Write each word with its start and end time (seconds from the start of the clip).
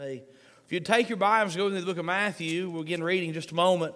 me. 0.00 0.22
If 0.64 0.72
you 0.72 0.80
take 0.80 1.10
your 1.10 1.18
Bibles, 1.18 1.54
go 1.54 1.66
into 1.66 1.78
the 1.78 1.84
book 1.84 1.98
of 1.98 2.06
Matthew. 2.06 2.70
We'll 2.70 2.84
begin 2.84 3.02
reading 3.02 3.28
in 3.28 3.34
just 3.34 3.50
a 3.50 3.54
moment. 3.54 3.94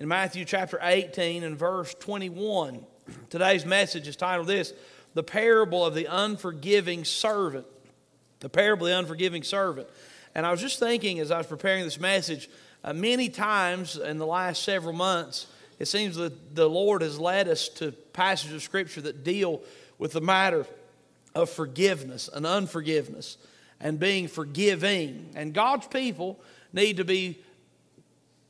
In 0.00 0.08
Matthew 0.08 0.44
chapter 0.44 0.80
18 0.82 1.44
and 1.44 1.56
verse 1.56 1.94
21, 2.00 2.84
today's 3.30 3.64
message 3.64 4.08
is 4.08 4.16
titled 4.16 4.48
this 4.48 4.72
The 5.14 5.22
Parable 5.22 5.86
of 5.86 5.94
the 5.94 6.06
Unforgiving 6.06 7.04
Servant. 7.04 7.66
The 8.40 8.48
Parable 8.48 8.88
of 8.88 8.90
the 8.90 8.98
Unforgiving 8.98 9.44
Servant. 9.44 9.86
And 10.34 10.44
I 10.44 10.50
was 10.50 10.60
just 10.60 10.80
thinking 10.80 11.20
as 11.20 11.30
I 11.30 11.38
was 11.38 11.46
preparing 11.46 11.84
this 11.84 12.00
message, 12.00 12.50
uh, 12.82 12.92
many 12.92 13.28
times 13.28 13.96
in 13.96 14.18
the 14.18 14.26
last 14.26 14.64
several 14.64 14.94
months, 14.94 15.46
it 15.78 15.86
seems 15.86 16.16
that 16.16 16.56
the 16.56 16.68
Lord 16.68 17.00
has 17.00 17.16
led 17.20 17.46
us 17.46 17.68
to 17.76 17.92
passages 17.92 18.56
of 18.56 18.62
Scripture 18.64 19.02
that 19.02 19.22
deal 19.22 19.62
with 19.98 20.14
the 20.14 20.20
matter 20.20 20.66
of 21.36 21.48
forgiveness 21.48 22.28
and 22.32 22.44
unforgiveness 22.44 23.38
and 23.80 23.98
being 23.98 24.28
forgiving. 24.28 25.30
And 25.34 25.52
God's 25.52 25.86
people 25.86 26.40
need 26.72 26.98
to 26.98 27.04
be 27.04 27.38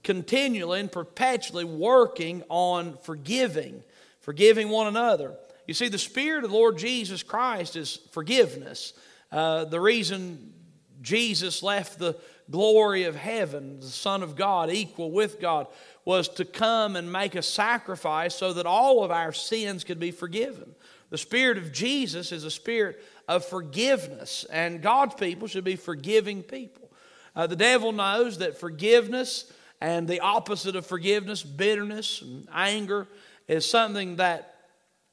continually 0.02 0.80
and 0.80 0.90
perpetually 0.90 1.64
working 1.64 2.42
on 2.48 2.96
forgiving, 2.98 3.82
forgiving 4.20 4.68
one 4.68 4.86
another. 4.86 5.34
You 5.66 5.74
see, 5.74 5.88
the 5.88 5.98
Spirit 5.98 6.44
of 6.44 6.50
the 6.50 6.56
Lord 6.56 6.78
Jesus 6.78 7.22
Christ 7.22 7.76
is 7.76 7.98
forgiveness. 8.12 8.94
Uh, 9.30 9.64
the 9.66 9.80
reason 9.80 10.54
Jesus 11.02 11.62
left 11.62 11.98
the 11.98 12.16
glory 12.50 13.04
of 13.04 13.14
heaven, 13.14 13.80
the 13.80 13.86
Son 13.86 14.22
of 14.22 14.34
God, 14.34 14.70
equal 14.70 15.10
with 15.10 15.40
God, 15.40 15.66
was 16.04 16.28
to 16.30 16.46
come 16.46 16.96
and 16.96 17.12
make 17.12 17.34
a 17.34 17.42
sacrifice 17.42 18.34
so 18.34 18.54
that 18.54 18.64
all 18.64 19.04
of 19.04 19.10
our 19.10 19.32
sins 19.32 19.84
could 19.84 20.00
be 20.00 20.10
forgiven. 20.10 20.74
The 21.10 21.18
Spirit 21.18 21.58
of 21.58 21.72
Jesus 21.72 22.32
is 22.32 22.44
a 22.44 22.50
spirit 22.50 23.02
of 23.28 23.44
forgiveness, 23.44 24.44
and 24.50 24.82
God's 24.82 25.14
people 25.14 25.46
should 25.46 25.64
be 25.64 25.76
forgiving 25.76 26.42
people. 26.42 26.90
Uh, 27.36 27.46
the 27.46 27.54
devil 27.54 27.92
knows 27.92 28.38
that 28.38 28.58
forgiveness 28.58 29.52
and 29.80 30.08
the 30.08 30.20
opposite 30.20 30.74
of 30.74 30.86
forgiveness, 30.86 31.42
bitterness 31.42 32.22
and 32.22 32.48
anger, 32.52 33.06
is 33.46 33.68
something 33.68 34.16
that 34.16 34.54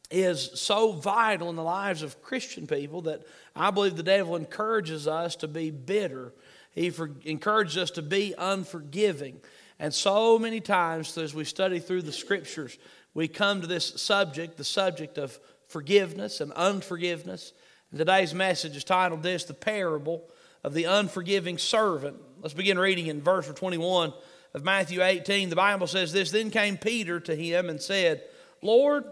is 0.09 0.51
so 0.59 0.93
vital 0.93 1.49
in 1.49 1.55
the 1.55 1.63
lives 1.63 2.01
of 2.01 2.21
Christian 2.21 2.67
people 2.67 3.01
that 3.01 3.23
I 3.55 3.69
believe 3.71 3.95
the 3.95 4.03
devil 4.03 4.35
encourages 4.35 5.07
us 5.07 5.35
to 5.37 5.47
be 5.47 5.71
bitter. 5.71 6.33
He 6.71 6.89
for, 6.89 7.11
encourages 7.25 7.77
us 7.77 7.91
to 7.91 8.01
be 8.01 8.33
unforgiving. 8.37 9.41
And 9.79 9.93
so 9.93 10.39
many 10.39 10.61
times, 10.61 11.17
as 11.17 11.33
we 11.33 11.43
study 11.43 11.79
through 11.79 12.03
the 12.03 12.11
scriptures, 12.11 12.77
we 13.13 13.27
come 13.27 13.61
to 13.61 13.67
this 13.67 14.01
subject, 14.01 14.57
the 14.57 14.63
subject 14.63 15.17
of 15.17 15.37
forgiveness 15.67 16.41
and 16.41 16.51
unforgiveness. 16.53 17.53
Today's 17.97 18.33
message 18.33 18.75
is 18.75 18.83
titled 18.83 19.23
this 19.23 19.45
The 19.45 19.53
Parable 19.53 20.29
of 20.65 20.73
the 20.73 20.83
Unforgiving 20.83 21.57
Servant. 21.57 22.17
Let's 22.41 22.53
begin 22.53 22.77
reading 22.77 23.07
in 23.07 23.21
verse 23.21 23.47
21 23.47 24.11
of 24.53 24.65
Matthew 24.65 25.01
18. 25.01 25.49
The 25.49 25.55
Bible 25.55 25.87
says 25.87 26.11
this 26.11 26.29
Then 26.29 26.51
came 26.51 26.77
Peter 26.77 27.21
to 27.21 27.33
him 27.33 27.69
and 27.69 27.81
said, 27.81 28.23
Lord, 28.61 29.05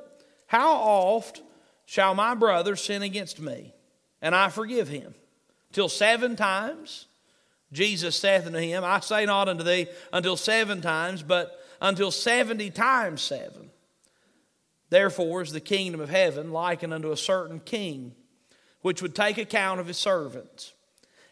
how 0.47 0.73
oft 0.73 1.41
shall 1.85 2.13
my 2.13 2.35
brother 2.35 2.75
sin 2.75 3.03
against 3.03 3.39
me, 3.39 3.73
and 4.21 4.35
I 4.35 4.49
forgive 4.49 4.89
him? 4.89 5.15
Till 5.71 5.87
seven 5.87 6.35
times? 6.35 7.05
Jesus 7.71 8.17
saith 8.17 8.45
unto 8.45 8.59
him, 8.59 8.83
I 8.83 8.99
say 8.99 9.25
not 9.25 9.47
unto 9.47 9.63
thee 9.63 9.87
until 10.11 10.35
seven 10.35 10.81
times, 10.81 11.23
but 11.23 11.57
until 11.81 12.11
seventy 12.11 12.69
times 12.69 13.21
seven. 13.21 13.69
Therefore 14.89 15.41
is 15.41 15.53
the 15.53 15.61
kingdom 15.61 16.01
of 16.01 16.09
heaven 16.09 16.51
likened 16.51 16.93
unto 16.93 17.11
a 17.13 17.17
certain 17.17 17.61
king, 17.61 18.13
which 18.83 19.01
would 19.01 19.15
take 19.15 19.39
account 19.39 19.79
of 19.79 19.87
his 19.87 19.97
servants. 19.97 20.73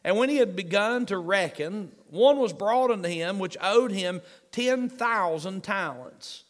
And 0.03 0.17
when 0.17 0.29
he 0.29 0.37
had 0.37 0.55
begun 0.55 1.05
to 1.05 1.17
reckon, 1.19 1.91
one 2.09 2.39
was 2.39 2.53
brought 2.53 2.89
unto 2.89 3.07
him 3.07 3.37
which 3.37 3.55
owed 3.61 3.91
him 3.91 4.21
ten 4.51 4.89
thousand 4.89 5.63
talents. 5.63 6.43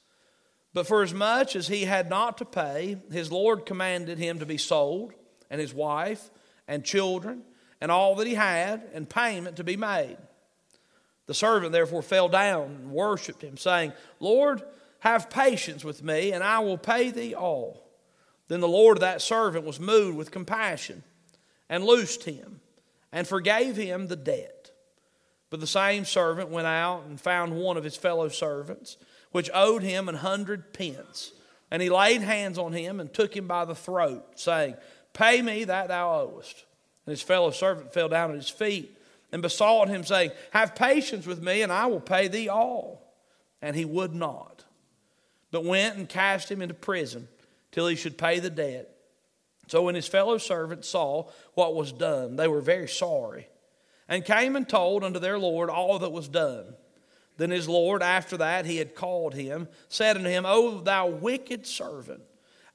But 0.73 0.87
for 0.87 1.03
as 1.03 1.13
much 1.13 1.57
as 1.57 1.67
he 1.67 1.83
had 1.83 2.09
not 2.09 2.37
to 2.37 2.45
pay, 2.45 2.97
his 3.11 3.29
Lord 3.29 3.65
commanded 3.65 4.17
him 4.17 4.39
to 4.39 4.45
be 4.45 4.57
sold, 4.57 5.11
and 5.49 5.59
his 5.59 5.73
wife, 5.73 6.29
and 6.65 6.85
children, 6.85 7.41
and 7.81 7.91
all 7.91 8.15
that 8.15 8.27
he 8.27 8.35
had, 8.35 8.83
and 8.93 9.09
payment 9.09 9.57
to 9.57 9.65
be 9.65 9.75
made. 9.75 10.15
The 11.25 11.33
servant 11.33 11.73
therefore 11.73 12.03
fell 12.03 12.29
down 12.29 12.63
and 12.63 12.91
worshipped 12.91 13.43
him, 13.43 13.57
saying, 13.57 13.91
Lord, 14.21 14.63
have 14.99 15.29
patience 15.29 15.83
with 15.83 16.03
me, 16.03 16.31
and 16.31 16.43
I 16.43 16.59
will 16.59 16.77
pay 16.77 17.11
thee 17.11 17.35
all. 17.35 17.90
Then 18.51 18.59
the 18.59 18.67
Lord 18.67 18.97
of 18.97 19.01
that 19.01 19.21
servant 19.21 19.63
was 19.63 19.79
moved 19.79 20.17
with 20.17 20.29
compassion 20.29 21.03
and 21.69 21.85
loosed 21.85 22.25
him 22.25 22.59
and 23.13 23.25
forgave 23.25 23.77
him 23.77 24.07
the 24.07 24.17
debt. 24.17 24.71
But 25.49 25.61
the 25.61 25.67
same 25.67 26.03
servant 26.03 26.49
went 26.49 26.67
out 26.67 27.05
and 27.05 27.17
found 27.17 27.55
one 27.55 27.77
of 27.77 27.85
his 27.85 27.95
fellow 27.95 28.27
servants, 28.27 28.97
which 29.31 29.49
owed 29.53 29.83
him 29.83 30.09
an 30.09 30.15
hundred 30.15 30.73
pence. 30.73 31.31
And 31.71 31.81
he 31.81 31.89
laid 31.89 32.23
hands 32.23 32.57
on 32.57 32.73
him 32.73 32.99
and 32.99 33.13
took 33.13 33.33
him 33.33 33.47
by 33.47 33.63
the 33.63 33.73
throat, 33.73 34.25
saying, 34.35 34.75
Pay 35.13 35.41
me 35.41 35.63
that 35.63 35.87
thou 35.87 36.13
owest. 36.19 36.65
And 37.05 37.11
his 37.11 37.21
fellow 37.21 37.51
servant 37.51 37.93
fell 37.93 38.09
down 38.09 38.31
at 38.31 38.35
his 38.35 38.49
feet 38.49 38.97
and 39.31 39.41
besought 39.41 39.87
him, 39.87 40.03
saying, 40.03 40.31
Have 40.51 40.75
patience 40.75 41.25
with 41.25 41.41
me, 41.41 41.61
and 41.61 41.71
I 41.71 41.85
will 41.85 42.01
pay 42.01 42.27
thee 42.27 42.49
all. 42.49 43.15
And 43.61 43.77
he 43.77 43.85
would 43.85 44.13
not 44.13 44.65
but 45.51 45.63
went 45.63 45.95
and 45.95 46.09
cast 46.09 46.51
him 46.51 46.61
into 46.61 46.73
prison 46.73 47.29
till 47.71 47.87
he 47.87 47.95
should 47.95 48.17
pay 48.17 48.39
the 48.39 48.49
debt. 48.49 48.89
So 49.67 49.83
when 49.83 49.95
his 49.95 50.07
fellow 50.07 50.37
servants 50.37 50.89
saw 50.89 51.29
what 51.53 51.75
was 51.75 51.91
done, 51.91 52.35
they 52.35 52.47
were 52.47 52.61
very 52.61 52.87
sorry, 52.87 53.47
and 54.07 54.25
came 54.25 54.55
and 54.55 54.67
told 54.67 55.03
unto 55.03 55.19
their 55.19 55.39
Lord 55.39 55.69
all 55.69 55.99
that 55.99 56.11
was 56.11 56.27
done. 56.27 56.75
Then 57.37 57.51
his 57.51 57.69
Lord, 57.69 58.03
after 58.03 58.37
that 58.37 58.65
he 58.65 58.77
had 58.77 58.95
called 58.95 59.33
him, 59.33 59.69
said 59.87 60.17
unto 60.17 60.29
him, 60.29 60.45
O 60.45 60.81
thou 60.81 61.07
wicked 61.07 61.65
servant, 61.65 62.21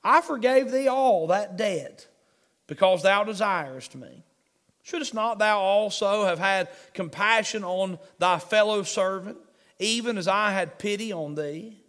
I 0.03 0.23
forgave 0.23 0.71
thee 0.71 0.89
all 0.89 1.27
that 1.27 1.57
debt, 1.57 2.09
because 2.67 3.03
thou 3.03 3.25
desirest 3.25 3.95
me. 3.95 4.25
Shouldst 4.83 5.15
not 5.15 5.39
thou 5.39 5.59
also 5.59 6.25
have 6.25 6.39
had 6.39 6.69
compassion 6.95 7.65
on 7.65 7.99
thy 8.19 8.39
fellow 8.39 8.85
servant, 8.85 9.37
even 9.79 10.17
as 10.17 10.29
I 10.29 10.53
had 10.53 10.79
pity 10.79 11.13
on 11.13 11.35
thee? 11.35 11.83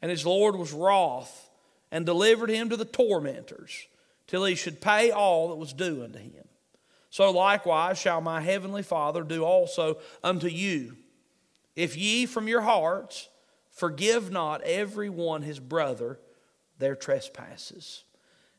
And 0.00 0.10
his 0.10 0.26
Lord 0.26 0.56
was 0.56 0.72
wroth 0.72 1.43
and 1.90 2.04
delivered 2.04 2.50
him 2.50 2.68
to 2.70 2.76
the 2.76 2.84
tormentors 2.84 3.86
till 4.26 4.44
he 4.44 4.54
should 4.54 4.80
pay 4.80 5.10
all 5.10 5.48
that 5.48 5.56
was 5.56 5.72
due 5.72 6.02
unto 6.02 6.18
him. 6.18 6.48
So 7.10 7.30
likewise 7.30 7.98
shall 7.98 8.20
my 8.20 8.40
heavenly 8.40 8.82
Father 8.82 9.22
do 9.22 9.44
also 9.44 9.98
unto 10.22 10.48
you, 10.48 10.96
if 11.76 11.96
ye 11.96 12.26
from 12.26 12.48
your 12.48 12.62
hearts 12.62 13.28
forgive 13.70 14.30
not 14.30 14.62
every 14.62 15.08
one 15.08 15.42
his 15.42 15.60
brother 15.60 16.18
their 16.78 16.96
trespasses. 16.96 18.04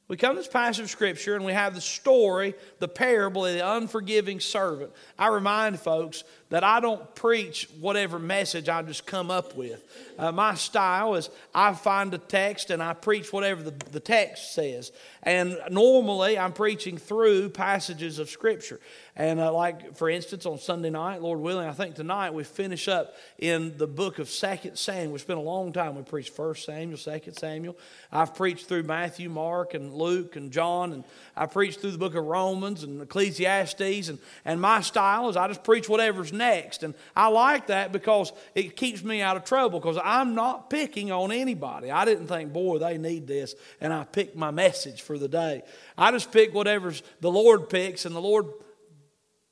We 0.07 0.18
come 0.18 0.36
to 0.36 0.42
this 0.42 0.47
passage 0.47 0.84
of 0.84 0.90
Scripture 0.92 1.36
and 1.36 1.44
we 1.44 1.53
have 1.53 1.74
the 1.74 1.81
story, 1.81 2.53
the 2.80 2.88
parable 2.88 3.46
of 3.46 3.53
the 3.53 3.68
unforgiving 3.68 4.40
servant. 4.40 4.92
I 5.18 5.30
remind 5.30 5.80
folks 5.80 6.24
that 6.55 6.63
I 6.63 6.79
don't 6.79 7.13
preach 7.16 7.67
whatever 7.81 8.17
message 8.17 8.69
I 8.69 8.81
just 8.81 9.05
come 9.05 9.29
up 9.29 9.57
with. 9.57 9.83
Uh, 10.17 10.31
my 10.31 10.53
style 10.55 11.16
is 11.16 11.29
I 11.53 11.73
find 11.73 12.13
a 12.13 12.17
text 12.17 12.69
and 12.69 12.81
I 12.81 12.93
preach 12.93 13.33
whatever 13.33 13.61
the, 13.61 13.71
the 13.91 13.99
text 13.99 14.53
says. 14.53 14.94
And 15.23 15.59
normally 15.69 16.39
I'm 16.39 16.53
preaching 16.53 16.97
through 16.97 17.49
passages 17.49 18.19
of 18.19 18.29
Scripture. 18.29 18.79
And 19.17 19.39
uh, 19.39 19.51
like, 19.51 19.97
for 19.97 20.09
instance, 20.09 20.45
on 20.45 20.57
Sunday 20.57 20.89
night, 20.89 21.21
Lord 21.21 21.39
willing, 21.39 21.67
I 21.67 21.73
think 21.73 21.95
tonight 21.95 22.33
we 22.33 22.45
finish 22.45 22.88
up 22.88 23.15
in 23.38 23.77
the 23.77 23.88
book 23.88 24.19
of 24.19 24.29
Second 24.29 24.77
Samuel. 24.77 25.15
It's 25.15 25.23
been 25.25 25.38
a 25.38 25.41
long 25.41 25.73
time. 25.73 25.95
We 25.95 26.03
preached 26.03 26.33
First 26.33 26.65
Samuel, 26.65 26.97
Second 26.97 27.33
Samuel. 27.33 27.77
I've 28.11 28.35
preached 28.35 28.67
through 28.67 28.83
Matthew, 28.83 29.29
Mark, 29.29 29.73
and 29.73 29.94
Luke, 29.94 30.35
and 30.35 30.51
John. 30.51 30.94
And 30.94 31.03
I 31.35 31.47
preached 31.47 31.81
through 31.81 31.91
the 31.91 31.97
book 31.97 32.15
of 32.15 32.25
Romans 32.25 32.83
and 32.83 33.01
Ecclesiastes. 33.01 34.09
And, 34.09 34.19
and 34.45 34.61
my 34.61 34.81
style 34.81 35.29
is 35.29 35.35
I 35.35 35.47
just 35.47 35.63
preach 35.63 35.89
whatever's 35.89 36.31
next. 36.31 36.44
And 36.83 36.94
I 37.15 37.27
like 37.27 37.68
that 37.68 37.92
because 37.92 38.31
it 38.53 38.75
keeps 38.75 39.03
me 39.03 39.21
out 39.21 39.38
of 39.38 39.45
trouble 39.45 39.80
because 39.80 39.97
I'm 40.03 40.36
not 40.36 40.69
picking 40.69 41.12
on 41.12 41.31
anybody. 41.31 41.92
I 41.92 42.06
didn't 42.06 42.27
think, 42.27 42.53
boy, 42.53 42.77
they 42.80 42.97
need 42.97 43.27
this. 43.27 43.56
And 43.81 43.92
I 43.94 44.03
picked 44.03 44.36
my 44.36 44.51
message 44.51 45.01
for 45.01 45.18
the 45.18 45.27
day. 45.27 45.63
I 45.97 46.12
just 46.12 46.31
pick 46.31 46.53
whatever 46.53 46.94
the 47.21 47.31
Lord 47.31 47.69
picks, 47.69 48.06
and 48.06 48.15
the 48.15 48.21
Lord 48.21 48.45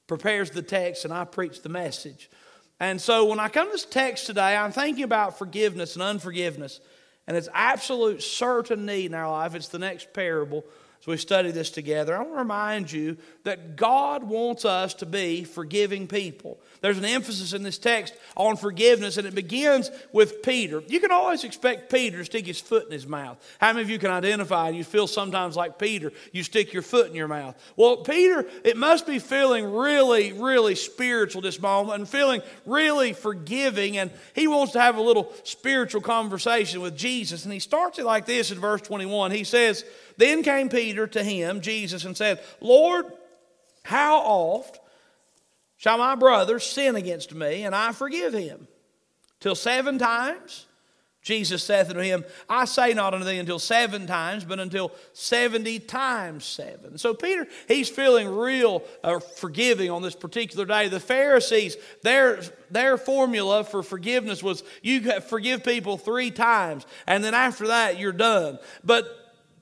prepares 0.07 0.51
the 0.51 0.61
text 0.61 1.05
and 1.05 1.13
I 1.13 1.25
preach 1.25 1.61
the 1.61 1.69
message. 1.69 2.29
And 2.79 2.99
so 2.99 3.25
when 3.25 3.39
I 3.39 3.49
come 3.49 3.67
to 3.67 3.71
this 3.71 3.85
text 3.85 4.25
today, 4.25 4.55
I'm 4.55 4.71
thinking 4.71 5.03
about 5.03 5.37
forgiveness 5.37 5.95
and 5.95 6.03
unforgiveness. 6.03 6.79
And 7.27 7.37
it's 7.37 7.47
absolute 7.53 8.21
certain 8.21 8.85
need 8.85 9.05
in 9.05 9.13
our 9.13 9.29
life. 9.31 9.55
It's 9.55 9.69
the 9.69 9.79
next 9.79 10.13
parable. 10.13 10.65
As 11.03 11.07
we 11.07 11.17
study 11.17 11.51
this 11.51 11.69
together, 11.69 12.15
I 12.15 12.19
want 12.19 12.31
to 12.31 12.37
remind 12.37 12.89
you 12.89 13.17
that 13.43 13.75
God 13.75 14.23
wants 14.23 14.63
us 14.63 14.93
to 14.95 15.05
be 15.05 15.43
forgiving 15.43 16.07
people. 16.07 16.61
There's 16.79 16.97
an 16.97 17.03
emphasis 17.03 17.51
in 17.51 17.61
this 17.61 17.77
text 17.77 18.13
on 18.37 18.55
forgiveness, 18.55 19.17
and 19.17 19.27
it 19.27 19.35
begins 19.35 19.91
with 20.13 20.41
Peter. 20.41 20.81
You 20.87 21.01
can 21.01 21.11
always 21.11 21.43
expect 21.43 21.91
Peter 21.91 22.19
to 22.19 22.23
stick 22.25 22.45
his 22.45 22.61
foot 22.61 22.85
in 22.85 22.93
his 22.93 23.05
mouth. 23.05 23.37
How 23.59 23.73
many 23.73 23.83
of 23.83 23.89
you 23.89 23.99
can 23.99 24.11
identify 24.11 24.69
and 24.69 24.77
you 24.77 24.85
feel 24.85 25.05
sometimes 25.05 25.57
like 25.57 25.77
Peter, 25.77 26.13
you 26.31 26.41
stick 26.41 26.71
your 26.71 26.81
foot 26.81 27.09
in 27.09 27.15
your 27.15 27.27
mouth? 27.27 27.61
Well, 27.75 27.97
Peter, 27.97 28.45
it 28.63 28.77
must 28.77 29.05
be 29.05 29.19
feeling 29.19 29.73
really, 29.73 30.31
really 30.31 30.75
spiritual 30.75 31.41
this 31.41 31.59
moment 31.59 31.99
and 31.99 32.07
feeling 32.07 32.41
really 32.65 33.11
forgiving, 33.11 33.97
and 33.97 34.09
he 34.33 34.47
wants 34.47 34.71
to 34.71 34.79
have 34.79 34.95
a 34.95 35.01
little 35.01 35.33
spiritual 35.43 35.99
conversation 35.99 36.79
with 36.79 36.95
Jesus. 36.95 37.43
And 37.43 37.51
he 37.51 37.59
starts 37.59 37.99
it 37.99 38.05
like 38.05 38.25
this 38.25 38.51
in 38.51 38.59
verse 38.61 38.81
21. 38.83 39.31
He 39.31 39.43
says, 39.43 39.83
then 40.17 40.43
came 40.43 40.69
Peter 40.69 41.07
to 41.07 41.23
him, 41.23 41.61
Jesus, 41.61 42.05
and 42.05 42.15
said, 42.15 42.39
Lord, 42.61 43.05
how 43.83 44.19
oft 44.19 44.79
shall 45.77 45.97
my 45.97 46.15
brother 46.15 46.59
sin 46.59 46.95
against 46.95 47.33
me, 47.33 47.63
and 47.63 47.75
I 47.75 47.91
forgive 47.91 48.33
him? 48.33 48.67
Till 49.39 49.55
seven 49.55 49.97
times? 49.97 50.67
Jesus 51.21 51.63
saith 51.63 51.89
unto 51.89 52.01
him, 52.01 52.25
I 52.49 52.65
say 52.65 52.93
not 52.93 53.13
unto 53.13 53.25
thee 53.25 53.37
until 53.37 53.57
seven 53.57 54.07
times, 54.07 54.43
but 54.43 54.59
until 54.59 54.91
seventy 55.13 55.79
times 55.79 56.43
seven. 56.43 56.97
So 56.97 57.13
Peter, 57.13 57.47
he's 57.69 57.87
feeling 57.87 58.27
real 58.27 58.83
uh, 59.05 59.19
forgiving 59.19 59.89
on 59.89 60.01
this 60.01 60.15
particular 60.15 60.65
day. 60.65 60.89
The 60.89 60.99
Pharisees, 60.99 61.77
their, 62.01 62.41
their 62.69 62.97
formula 62.97 63.63
for 63.63 63.83
forgiveness 63.83 64.43
was 64.43 64.65
you 64.81 65.21
forgive 65.21 65.63
people 65.63 65.97
three 65.97 66.29
times, 66.29 66.85
and 67.07 67.23
then 67.23 67.33
after 67.33 67.67
that, 67.67 67.97
you're 67.97 68.11
done. 68.11 68.59
But 68.83 69.05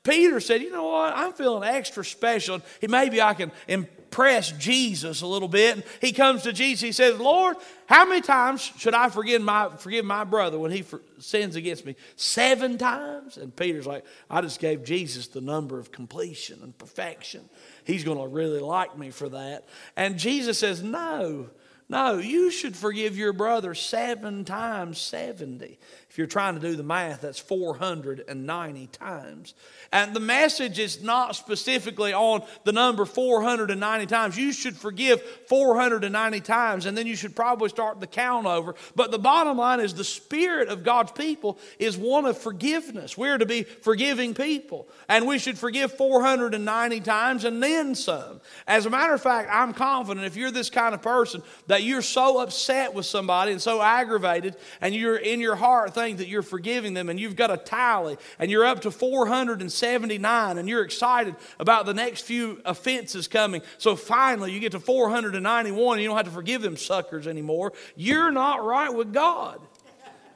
Peter 0.03 0.39
said, 0.39 0.61
You 0.61 0.71
know 0.71 0.85
what? 0.85 1.13
I'm 1.15 1.33
feeling 1.33 1.63
extra 1.63 2.03
special. 2.03 2.61
Maybe 2.81 3.21
I 3.21 3.33
can 3.33 3.51
impress 3.67 4.51
Jesus 4.53 5.21
a 5.21 5.27
little 5.27 5.47
bit. 5.47 5.75
And 5.75 5.83
he 5.99 6.11
comes 6.11 6.43
to 6.43 6.53
Jesus. 6.53 6.81
He 6.81 6.91
says, 6.91 7.19
Lord, 7.19 7.55
how 7.85 8.05
many 8.05 8.21
times 8.21 8.61
should 8.61 8.95
I 8.95 9.09
forgive 9.09 9.41
my, 9.41 9.69
forgive 9.77 10.03
my 10.03 10.23
brother 10.23 10.57
when 10.57 10.71
he 10.71 10.81
for, 10.81 11.01
sins 11.19 11.55
against 11.55 11.85
me? 11.85 11.95
Seven 12.15 12.77
times? 12.77 13.37
And 13.37 13.55
Peter's 13.55 13.85
like, 13.85 14.03
I 14.29 14.41
just 14.41 14.59
gave 14.59 14.83
Jesus 14.83 15.27
the 15.27 15.41
number 15.41 15.77
of 15.77 15.91
completion 15.91 16.59
and 16.63 16.75
perfection. 16.77 17.47
He's 17.83 18.03
going 18.03 18.17
to 18.17 18.27
really 18.27 18.59
like 18.59 18.97
me 18.97 19.11
for 19.11 19.29
that. 19.29 19.67
And 19.95 20.17
Jesus 20.17 20.57
says, 20.57 20.81
No. 20.81 21.49
No, 21.91 22.19
you 22.19 22.51
should 22.51 22.77
forgive 22.77 23.17
your 23.17 23.33
brother 23.33 23.75
seven 23.75 24.45
times 24.45 24.97
70. 24.97 25.77
If 26.11 26.17
you're 26.17 26.27
trying 26.27 26.55
to 26.55 26.59
do 26.59 26.75
the 26.75 26.83
math, 26.83 27.21
that's 27.21 27.39
490 27.39 28.87
times. 28.87 29.53
And 29.93 30.13
the 30.13 30.19
message 30.19 30.77
is 30.77 31.01
not 31.01 31.37
specifically 31.37 32.11
on 32.11 32.43
the 32.65 32.73
number 32.73 33.05
490 33.05 34.07
times. 34.07 34.37
You 34.37 34.51
should 34.51 34.75
forgive 34.75 35.21
490 35.21 36.41
times, 36.41 36.85
and 36.85 36.97
then 36.97 37.07
you 37.07 37.15
should 37.15 37.33
probably 37.33 37.69
start 37.69 38.01
the 38.01 38.07
count 38.07 38.45
over. 38.45 38.75
But 38.93 39.11
the 39.11 39.19
bottom 39.19 39.57
line 39.57 39.79
is 39.79 39.93
the 39.93 40.03
spirit 40.03 40.67
of 40.67 40.83
God's 40.83 41.13
people 41.13 41.57
is 41.79 41.97
one 41.97 42.25
of 42.25 42.37
forgiveness. 42.37 43.17
We're 43.17 43.37
to 43.37 43.45
be 43.45 43.63
forgiving 43.63 44.33
people, 44.33 44.89
and 45.07 45.25
we 45.25 45.39
should 45.39 45.57
forgive 45.57 45.93
490 45.93 46.99
times 46.99 47.45
and 47.45 47.63
then 47.63 47.95
some. 47.95 48.41
As 48.67 48.85
a 48.85 48.89
matter 48.89 49.13
of 49.13 49.21
fact, 49.21 49.47
I'm 49.49 49.73
confident 49.73 50.25
if 50.25 50.35
you're 50.35 50.51
this 50.51 50.69
kind 50.69 50.93
of 50.93 51.01
person 51.01 51.41
that 51.67 51.83
you're 51.83 52.01
so 52.01 52.41
upset 52.41 52.93
with 52.93 53.05
somebody 53.05 53.53
and 53.53 53.61
so 53.61 53.81
aggravated, 53.81 54.57
and 54.81 54.93
you're 54.93 55.15
in 55.15 55.39
your 55.39 55.55
heart 55.55 56.00
think 56.01 56.17
that 56.17 56.27
you're 56.27 56.41
forgiving 56.41 56.93
them 56.93 57.09
and 57.09 57.19
you've 57.19 57.35
got 57.35 57.51
a 57.51 57.57
tally 57.57 58.17
and 58.39 58.49
you're 58.49 58.65
up 58.65 58.81
to 58.81 58.91
479 58.91 60.57
and 60.57 60.69
you're 60.69 60.83
excited 60.83 61.35
about 61.59 61.85
the 61.85 61.93
next 61.93 62.21
few 62.21 62.59
offenses 62.65 63.27
coming. 63.27 63.61
So 63.77 63.95
finally 63.95 64.51
you 64.51 64.59
get 64.59 64.71
to 64.71 64.79
491 64.79 65.93
and 65.93 66.01
you 66.01 66.07
don't 66.07 66.17
have 66.17 66.25
to 66.25 66.31
forgive 66.31 66.61
them 66.61 66.77
suckers 66.77 67.27
anymore. 67.27 67.73
You're 67.95 68.31
not 68.31 68.63
right 68.65 68.93
with 68.93 69.13
God. 69.13 69.61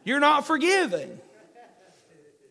You're 0.03 0.19
not 0.19 0.45
forgiving. 0.45 1.19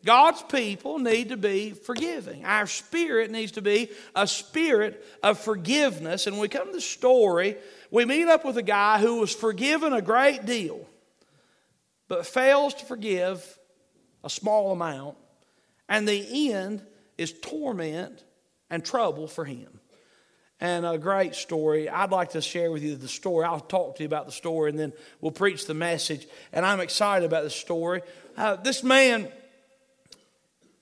God's 0.04 0.42
people 0.42 0.98
need 0.98 1.30
to 1.30 1.36
be 1.36 1.70
forgiving. 1.70 2.44
Our 2.44 2.66
spirit 2.66 3.30
needs 3.30 3.52
to 3.52 3.62
be 3.62 3.88
a 4.14 4.26
spirit 4.26 5.02
of 5.22 5.38
forgiveness. 5.38 6.26
And 6.26 6.36
when 6.36 6.42
we 6.42 6.48
come 6.48 6.66
to 6.66 6.72
the 6.72 6.80
story, 6.80 7.56
we 7.90 8.04
meet 8.04 8.26
up 8.26 8.44
with 8.44 8.58
a 8.58 8.62
guy 8.62 8.98
who 8.98 9.20
was 9.20 9.32
forgiven 9.32 9.94
a 9.94 10.02
great 10.02 10.44
deal 10.44 10.86
but 12.08 12.26
fails 12.26 12.74
to 12.74 12.84
forgive 12.84 13.58
a 14.22 14.30
small 14.30 14.72
amount, 14.72 15.16
and 15.88 16.08
the 16.08 16.52
end 16.52 16.82
is 17.18 17.32
torment 17.32 18.24
and 18.70 18.84
trouble 18.84 19.28
for 19.28 19.44
him. 19.44 19.80
And 20.60 20.86
a 20.86 20.96
great 20.98 21.34
story. 21.34 21.88
I'd 21.88 22.10
like 22.10 22.30
to 22.30 22.40
share 22.40 22.70
with 22.70 22.82
you 22.82 22.96
the 22.96 23.08
story. 23.08 23.44
I'll 23.44 23.60
talk 23.60 23.96
to 23.96 24.02
you 24.02 24.06
about 24.06 24.26
the 24.26 24.32
story 24.32 24.70
and 24.70 24.78
then 24.78 24.92
we'll 25.20 25.32
preach 25.32 25.66
the 25.66 25.74
message. 25.74 26.26
And 26.52 26.64
I'm 26.64 26.80
excited 26.80 27.26
about 27.26 27.42
this 27.42 27.56
story. 27.56 28.02
Uh, 28.36 28.56
this 28.56 28.82
man, 28.82 29.28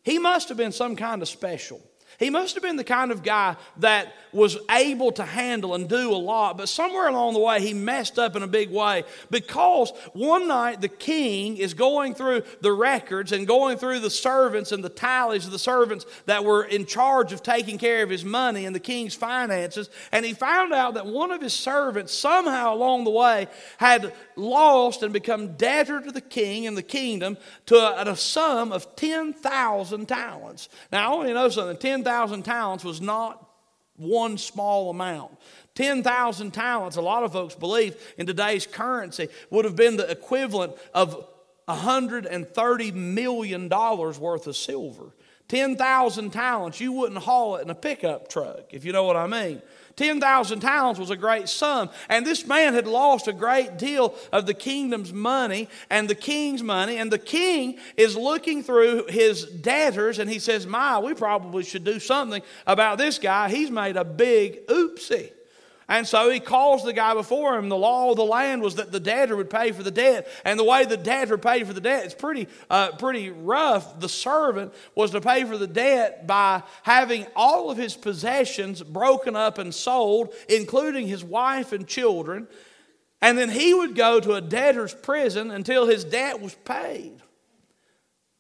he 0.03 0.19
must 0.19 0.49
have 0.51 0.59
been 0.59 0.73
some 0.73 0.95
kind 0.95 1.21
of 1.21 1.29
special. 1.29 1.81
He 2.19 2.31
must 2.31 2.55
have 2.55 2.62
been 2.62 2.76
the 2.76 2.85
kind 2.85 3.11
of 3.11 3.23
guy 3.23 3.56
that 3.79 4.14
was 4.32 4.59
able 4.70 5.12
to 5.12 5.25
handle 5.25 5.75
and 5.75 5.88
do 5.88 6.11
a 6.11 6.17
lot, 6.17 6.56
but 6.56 6.69
somewhere 6.69 7.09
along 7.09 7.35
the 7.35 7.41
way 7.41 7.61
he 7.61 7.75
messed 7.75 8.19
up 8.19 8.37
in 8.37 8.43
a 8.43 8.47
big 8.47 8.70
way 8.70 9.05
because 9.31 9.93
one 10.12 10.49
night 10.49 10.81
the 10.81 10.88
king 10.88 11.56
is 11.56 11.75
going 11.75 12.14
through 12.14 12.43
the 12.61 12.73
records 12.73 13.32
and 13.32 13.47
going 13.47 13.76
through 13.76 14.00
the 14.00 14.11
servants 14.11 14.73
and 14.73 14.82
the 14.82 14.88
tallies 14.88 15.44
of 15.44 15.53
the 15.53 15.59
servants 15.59 16.06
that 16.26 16.44
were 16.44 16.64
in 16.64 16.87
charge 16.87 17.32
of 17.32 17.43
taking 17.43 17.79
care 17.79 18.03
of 18.03 18.11
his 18.11 18.25
money 18.25 18.64
and 18.64 18.75
the 18.75 18.81
king's 18.81 19.14
finances, 19.14 19.91
and 20.12 20.25
he 20.25 20.32
found 20.32 20.73
out 20.73 20.94
that 20.94 21.06
one 21.06 21.31
of 21.31 21.41
his 21.41 21.53
servants 21.53 22.12
somehow 22.12 22.75
along 22.75 23.05
the 23.05 23.11
way 23.11 23.49
had 23.79 24.12
lost 24.37 25.03
and 25.03 25.12
become 25.12 25.55
debtor 25.56 26.00
to 26.00 26.11
the 26.11 26.20
king 26.20 26.67
and 26.67 26.76
the 26.76 26.82
kingdom 26.82 27.37
to 27.67 27.76
a, 27.76 28.12
a 28.12 28.17
sum 28.17 28.73
of 28.73 28.94
10,000 28.97 30.06
talents. 30.06 30.69
Now, 30.91 31.12
I 31.12 31.17
want 31.17 31.29
you 31.29 31.35
to 31.35 31.41
know 31.41 31.49
something 31.49 31.76
10,000 31.76 32.01
talents 32.04 32.84
was 32.84 33.00
not 33.00 33.49
one 33.96 34.38
small 34.38 34.90
amount. 34.90 35.32
10,000 35.75 36.50
talents, 36.50 36.96
a 36.96 37.02
lot 37.02 37.22
of 37.22 37.32
folks 37.32 37.54
believe 37.54 37.96
in 38.19 38.26
today's 38.26 38.66
currency, 38.66 39.28
would 39.50 39.64
have 39.64 39.76
been 39.76 39.96
the 39.96 40.10
equivalent 40.10 40.75
of 40.93 41.26
$130 41.69 42.94
million 42.94 43.69
worth 43.69 44.46
of 44.46 44.56
silver. 44.56 45.14
10,000 45.49 46.31
talents, 46.31 46.81
you 46.81 46.93
wouldn't 46.93 47.22
haul 47.22 47.56
it 47.56 47.62
in 47.62 47.70
a 47.70 47.75
pickup 47.75 48.28
truck, 48.28 48.72
if 48.72 48.84
you 48.84 48.93
know 48.93 49.04
what 49.04 49.16
I 49.16 49.26
mean. 49.26 49.60
10,000 49.97 50.61
talents 50.61 50.99
was 50.99 51.11
a 51.11 51.17
great 51.17 51.49
sum. 51.49 51.91
And 52.09 52.27
this 52.27 52.47
man 52.47 52.75
had 52.75 52.87
lost 52.87 53.29
a 53.29 53.33
great 53.33 53.79
deal 53.79 54.15
of 54.33 54.47
the 54.47 54.55
kingdom's 54.55 55.12
money 55.12 55.69
and 55.91 56.09
the 56.09 56.15
king's 56.15 56.62
money. 56.62 56.97
And 56.97 57.11
the 57.11 57.19
king 57.19 57.79
is 57.97 58.17
looking 58.17 58.62
through 58.62 59.06
his 59.09 59.44
debtors 59.44 60.19
and 60.19 60.31
he 60.31 60.39
says, 60.39 60.67
My, 60.67 60.99
we 60.99 61.15
probably 61.15 61.65
should 61.65 61.85
do 61.85 61.99
something 62.00 62.43
about 62.67 62.99
this 62.99 63.19
guy. 63.19 63.49
He's 63.49 63.71
made 63.71 63.97
a 63.97 64.05
big 64.05 64.67
oopsie. 64.67 65.31
And 65.93 66.09
so 66.09 66.31
he 66.31 66.41
calls 66.41 66.85
the 66.85 66.94
guy 66.94 67.12
before 67.12 67.55
him. 67.55 67.69
The 67.69 67.77
law 67.77 68.12
of 68.12 68.17
the 68.17 68.25
land 68.25 68.62
was 68.62 68.77
that 68.77 68.91
the 68.91 68.99
debtor 68.99 69.37
would 69.37 69.50
pay 69.50 69.73
for 69.73 69.83
the 69.83 69.90
debt. 69.90 70.26
And 70.43 70.59
the 70.59 70.64
way 70.64 70.87
the 70.87 70.97
debtor 70.97 71.37
paid 71.37 71.66
for 71.66 71.75
the 71.75 71.83
debt 71.83 72.07
is 72.07 72.14
pretty, 72.14 72.49
uh, 72.71 72.93
pretty 72.93 73.28
rough. 73.28 74.00
The 74.00 74.09
servant 74.09 74.73
was 74.95 75.11
to 75.11 75.21
pay 75.21 75.45
for 75.45 75.59
the 75.59 75.66
debt 75.66 76.26
by 76.26 76.62
having 76.83 77.26
all 77.37 77.71
of 77.71 77.76
his 77.76 77.95
possessions 77.95 78.83
broken 78.83 79.37
up 79.37 79.59
and 79.59 79.75
sold, 79.75 80.33
including 80.49 81.09
his 81.09 81.23
wife 81.23 81.73
and 81.73 81.87
children. 81.87 82.49
And 83.21 83.37
then 83.37 83.50
he 83.50 83.75
would 83.75 83.95
go 83.95 84.19
to 84.19 84.33
a 84.33 84.40
debtor's 84.40 84.95
prison 84.95 85.50
until 85.50 85.87
his 85.87 86.05
debt 86.05 86.40
was 86.40 86.55
paid. 86.55 87.21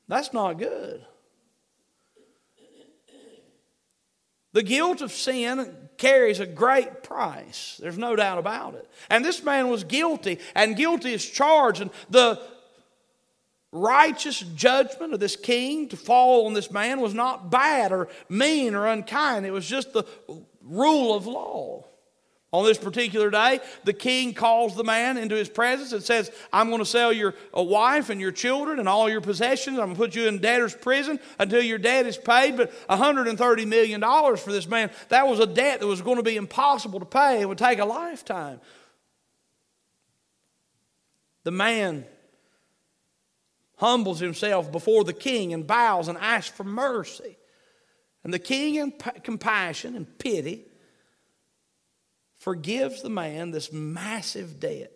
That's 0.08 0.32
not 0.32 0.54
good. 0.56 1.04
The 4.54 4.62
guilt 4.62 5.02
of 5.02 5.12
sin 5.12 5.81
carries 6.02 6.40
a 6.40 6.46
great 6.46 7.04
price. 7.04 7.78
There's 7.80 7.96
no 7.96 8.16
doubt 8.16 8.38
about 8.38 8.74
it. 8.74 8.90
And 9.08 9.24
this 9.24 9.44
man 9.44 9.68
was 9.68 9.84
guilty, 9.84 10.40
and 10.52 10.76
guilty 10.76 11.12
is 11.12 11.24
charged. 11.24 11.80
And 11.80 11.92
the 12.10 12.42
righteous 13.70 14.40
judgment 14.40 15.14
of 15.14 15.20
this 15.20 15.36
king 15.36 15.88
to 15.90 15.96
fall 15.96 16.46
on 16.46 16.54
this 16.54 16.72
man 16.72 17.00
was 17.00 17.14
not 17.14 17.52
bad 17.52 17.92
or 17.92 18.08
mean 18.28 18.74
or 18.74 18.88
unkind, 18.88 19.46
it 19.46 19.52
was 19.52 19.68
just 19.68 19.92
the 19.92 20.04
rule 20.60 21.14
of 21.14 21.28
law. 21.28 21.84
On 22.52 22.66
this 22.66 22.76
particular 22.76 23.30
day, 23.30 23.60
the 23.84 23.94
king 23.94 24.34
calls 24.34 24.76
the 24.76 24.84
man 24.84 25.16
into 25.16 25.34
his 25.34 25.48
presence 25.48 25.92
and 25.92 26.02
says, 26.02 26.30
I'm 26.52 26.68
going 26.68 26.80
to 26.80 26.84
sell 26.84 27.10
your 27.10 27.34
uh, 27.56 27.62
wife 27.62 28.10
and 28.10 28.20
your 28.20 28.30
children 28.30 28.78
and 28.78 28.86
all 28.86 29.08
your 29.08 29.22
possessions. 29.22 29.78
I'm 29.78 29.86
going 29.86 29.96
to 29.96 29.98
put 29.98 30.14
you 30.14 30.28
in 30.28 30.38
debtor's 30.38 30.74
prison 30.74 31.18
until 31.38 31.62
your 31.62 31.78
debt 31.78 32.04
is 32.04 32.18
paid. 32.18 32.58
But 32.58 32.70
$130 32.88 33.66
million 33.66 34.02
for 34.36 34.52
this 34.52 34.68
man, 34.68 34.90
that 35.08 35.26
was 35.26 35.40
a 35.40 35.46
debt 35.46 35.80
that 35.80 35.86
was 35.86 36.02
going 36.02 36.18
to 36.18 36.22
be 36.22 36.36
impossible 36.36 37.00
to 37.00 37.06
pay. 37.06 37.40
It 37.40 37.48
would 37.48 37.56
take 37.56 37.78
a 37.78 37.86
lifetime. 37.86 38.60
The 41.44 41.52
man 41.52 42.04
humbles 43.78 44.20
himself 44.20 44.70
before 44.70 45.04
the 45.04 45.14
king 45.14 45.54
and 45.54 45.66
bows 45.66 46.08
and 46.08 46.18
asks 46.18 46.54
for 46.54 46.64
mercy. 46.64 47.38
And 48.24 48.32
the 48.32 48.38
king, 48.38 48.74
in 48.74 48.92
compassion 49.22 49.96
and 49.96 50.18
pity, 50.18 50.66
forgives 52.42 53.02
the 53.02 53.08
man 53.08 53.52
this 53.52 53.72
massive 53.72 54.58
debt. 54.58 54.90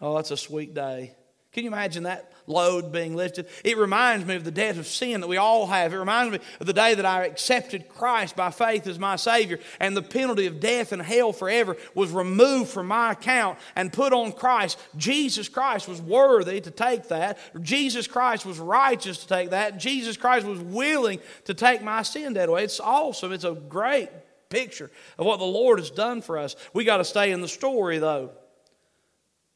Oh, 0.00 0.16
that's 0.16 0.30
a 0.30 0.36
sweet 0.36 0.72
day. 0.72 1.14
Can 1.52 1.64
you 1.64 1.68
imagine 1.68 2.04
that 2.04 2.32
load 2.46 2.92
being 2.92 3.14
lifted? 3.14 3.46
It 3.62 3.76
reminds 3.76 4.24
me 4.24 4.36
of 4.36 4.44
the 4.44 4.50
debt 4.50 4.78
of 4.78 4.86
sin 4.86 5.20
that 5.20 5.26
we 5.26 5.36
all 5.36 5.66
have. 5.66 5.92
It 5.92 5.98
reminds 5.98 6.32
me 6.32 6.38
of 6.60 6.66
the 6.66 6.72
day 6.72 6.94
that 6.94 7.04
I 7.04 7.26
accepted 7.26 7.90
Christ 7.90 8.36
by 8.36 8.50
faith 8.50 8.86
as 8.86 8.98
my 8.98 9.16
Savior, 9.16 9.58
and 9.80 9.94
the 9.94 10.00
penalty 10.00 10.46
of 10.46 10.60
death 10.60 10.92
and 10.92 11.02
hell 11.02 11.34
forever 11.34 11.76
was 11.94 12.10
removed 12.10 12.70
from 12.70 12.86
my 12.86 13.12
account 13.12 13.58
and 13.76 13.92
put 13.92 14.14
on 14.14 14.32
Christ. 14.32 14.78
Jesus 14.96 15.50
Christ 15.50 15.88
was 15.88 16.00
worthy 16.00 16.62
to 16.62 16.70
take 16.70 17.08
that. 17.08 17.38
Jesus 17.60 18.06
Christ 18.06 18.46
was 18.46 18.58
righteous 18.58 19.18
to 19.18 19.26
take 19.26 19.50
that. 19.50 19.76
Jesus 19.76 20.16
Christ 20.16 20.46
was 20.46 20.60
willing 20.60 21.20
to 21.44 21.52
take 21.52 21.82
my 21.82 22.00
sin 22.00 22.32
debt 22.32 22.48
away. 22.48 22.64
It's 22.64 22.80
awesome. 22.80 23.32
It's 23.32 23.44
a 23.44 23.52
great 23.52 24.08
picture 24.50 24.90
of 25.18 25.24
what 25.24 25.38
the 25.38 25.46
Lord 25.46 25.78
has 25.78 25.90
done 25.90 26.20
for 26.20 26.36
us. 26.36 26.54
We 26.74 26.84
got 26.84 26.98
to 26.98 27.04
stay 27.04 27.32
in 27.32 27.40
the 27.40 27.48
story, 27.48 27.98
though. 27.98 28.30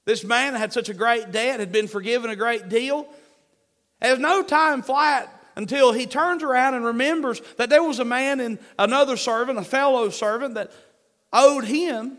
This 0.06 0.24
man 0.24 0.54
had 0.54 0.72
such 0.72 0.88
a 0.88 0.94
great 0.94 1.32
debt, 1.32 1.60
had 1.60 1.72
been 1.72 1.88
forgiven 1.88 2.30
a 2.30 2.36
great 2.36 2.68
deal. 2.68 3.06
Has 4.00 4.18
no 4.18 4.42
time 4.42 4.82
flat 4.82 5.30
until 5.56 5.92
he 5.92 6.06
turns 6.06 6.42
around 6.42 6.74
and 6.74 6.84
remembers 6.84 7.40
that 7.56 7.70
there 7.70 7.82
was 7.82 7.98
a 7.98 8.04
man 8.04 8.40
in 8.40 8.58
another 8.78 9.16
servant, 9.16 9.58
a 9.58 9.64
fellow 9.64 10.10
servant, 10.10 10.54
that 10.54 10.72
owed 11.32 11.64
him 11.64 12.18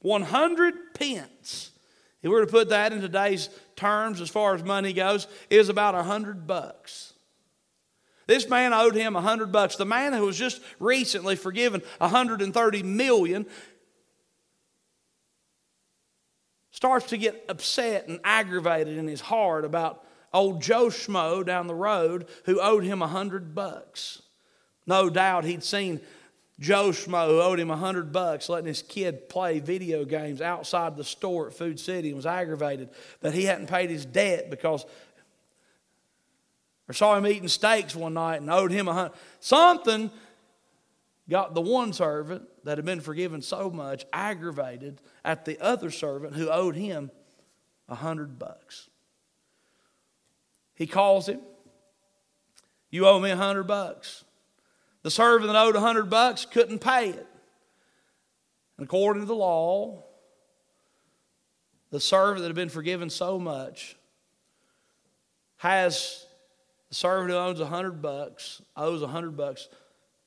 100 0.00 0.94
pence. 0.94 1.70
If 2.22 2.24
we 2.24 2.30
were 2.30 2.44
to 2.44 2.50
put 2.50 2.70
that 2.70 2.92
in 2.92 3.00
today's 3.00 3.48
terms, 3.76 4.20
as 4.20 4.28
far 4.28 4.54
as 4.54 4.62
money 4.64 4.92
goes, 4.92 5.28
is 5.50 5.68
about 5.68 5.94
100 5.94 6.46
bucks. 6.46 7.12
This 8.28 8.46
man 8.46 8.74
owed 8.74 8.94
him 8.94 9.16
a 9.16 9.24
100 9.24 9.50
bucks. 9.50 9.76
The 9.76 9.86
man 9.86 10.12
who 10.12 10.26
was 10.26 10.36
just 10.36 10.60
recently 10.78 11.34
forgiven 11.34 11.80
a 11.98 12.04
130 12.04 12.82
million 12.82 13.46
starts 16.70 17.06
to 17.06 17.16
get 17.16 17.46
upset 17.48 18.06
and 18.06 18.20
aggravated 18.22 18.98
in 18.98 19.08
his 19.08 19.22
heart 19.22 19.64
about 19.64 20.04
old 20.34 20.60
Joe 20.60 20.88
Schmo 20.88 21.44
down 21.44 21.68
the 21.68 21.74
road 21.74 22.28
who 22.44 22.60
owed 22.60 22.84
him 22.84 23.00
a 23.00 23.08
hundred 23.08 23.54
bucks. 23.54 24.20
No 24.86 25.08
doubt 25.08 25.46
he'd 25.46 25.64
seen 25.64 25.98
Joe 26.60 26.90
Schmo 26.90 27.28
who 27.28 27.40
owed 27.40 27.58
him 27.58 27.70
a 27.70 27.76
hundred 27.78 28.12
bucks 28.12 28.50
letting 28.50 28.66
his 28.66 28.82
kid 28.82 29.30
play 29.30 29.58
video 29.58 30.04
games 30.04 30.42
outside 30.42 30.98
the 30.98 31.04
store 31.04 31.46
at 31.46 31.54
Food 31.54 31.80
City 31.80 32.08
and 32.08 32.16
was 32.16 32.26
aggravated 32.26 32.90
that 33.22 33.32
he 33.32 33.44
hadn't 33.44 33.68
paid 33.68 33.88
his 33.88 34.04
debt 34.04 34.50
because 34.50 34.84
or 36.88 36.94
saw 36.94 37.16
him 37.16 37.26
eating 37.26 37.48
steaks 37.48 37.94
one 37.94 38.14
night 38.14 38.40
and 38.40 38.50
owed 38.50 38.70
him 38.70 38.88
a 38.88 38.92
hundred 38.92 39.12
something 39.40 40.10
got 41.28 41.54
the 41.54 41.60
one 41.60 41.92
servant 41.92 42.48
that 42.64 42.78
had 42.78 42.84
been 42.84 43.00
forgiven 43.00 43.42
so 43.42 43.70
much 43.70 44.06
aggravated 44.12 45.00
at 45.24 45.44
the 45.44 45.60
other 45.60 45.90
servant 45.90 46.34
who 46.34 46.48
owed 46.48 46.74
him 46.74 47.10
a 47.88 47.94
hundred 47.94 48.38
bucks. 48.38 48.88
He 50.74 50.86
calls 50.86 51.28
him, 51.28 51.40
You 52.90 53.06
owe 53.06 53.18
me 53.18 53.30
a 53.30 53.36
hundred 53.36 53.64
bucks. 53.64 54.24
The 55.02 55.10
servant 55.10 55.52
that 55.52 55.58
owed 55.58 55.76
a 55.76 55.80
hundred 55.80 56.08
bucks 56.08 56.46
couldn't 56.46 56.78
pay 56.80 57.10
it. 57.10 57.26
And 58.76 58.86
according 58.86 59.22
to 59.22 59.26
the 59.26 59.34
law, 59.34 60.04
the 61.90 62.00
servant 62.00 62.40
that 62.40 62.48
had 62.48 62.56
been 62.56 62.68
forgiven 62.68 63.10
so 63.10 63.38
much 63.38 63.96
has 65.56 66.26
the 66.88 66.94
servant 66.94 67.30
who 67.30 67.36
owns 67.36 67.60
a 67.60 67.66
hundred 67.66 68.00
bucks, 68.02 68.62
owes 68.76 69.02
a 69.02 69.08
hundred 69.08 69.36
bucks, 69.36 69.68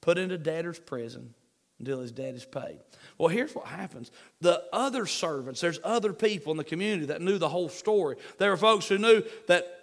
put 0.02 0.18
into 0.18 0.38
debtor's 0.38 0.80
prison 0.80 1.34
until 1.80 2.00
his 2.00 2.12
debt 2.12 2.36
is 2.36 2.46
paid. 2.46 2.80
Well, 3.18 3.30
here's 3.30 3.56
what 3.56 3.66
happens. 3.66 4.12
The 4.40 4.64
other 4.72 5.08
servants, 5.08 5.62
there's 5.62 5.80
other 5.84 6.14
people 6.14 6.52
in 6.52 6.58
the 6.58 6.64
community 6.64 7.08
that 7.08 7.22
knew 7.22 7.40
the 7.40 7.50
whole 7.50 7.70
story. 7.70 8.18
There 8.38 8.52
were 8.52 8.58
folks 8.58 8.88
who 8.88 9.00
knew 9.00 9.24
that 9.48 9.82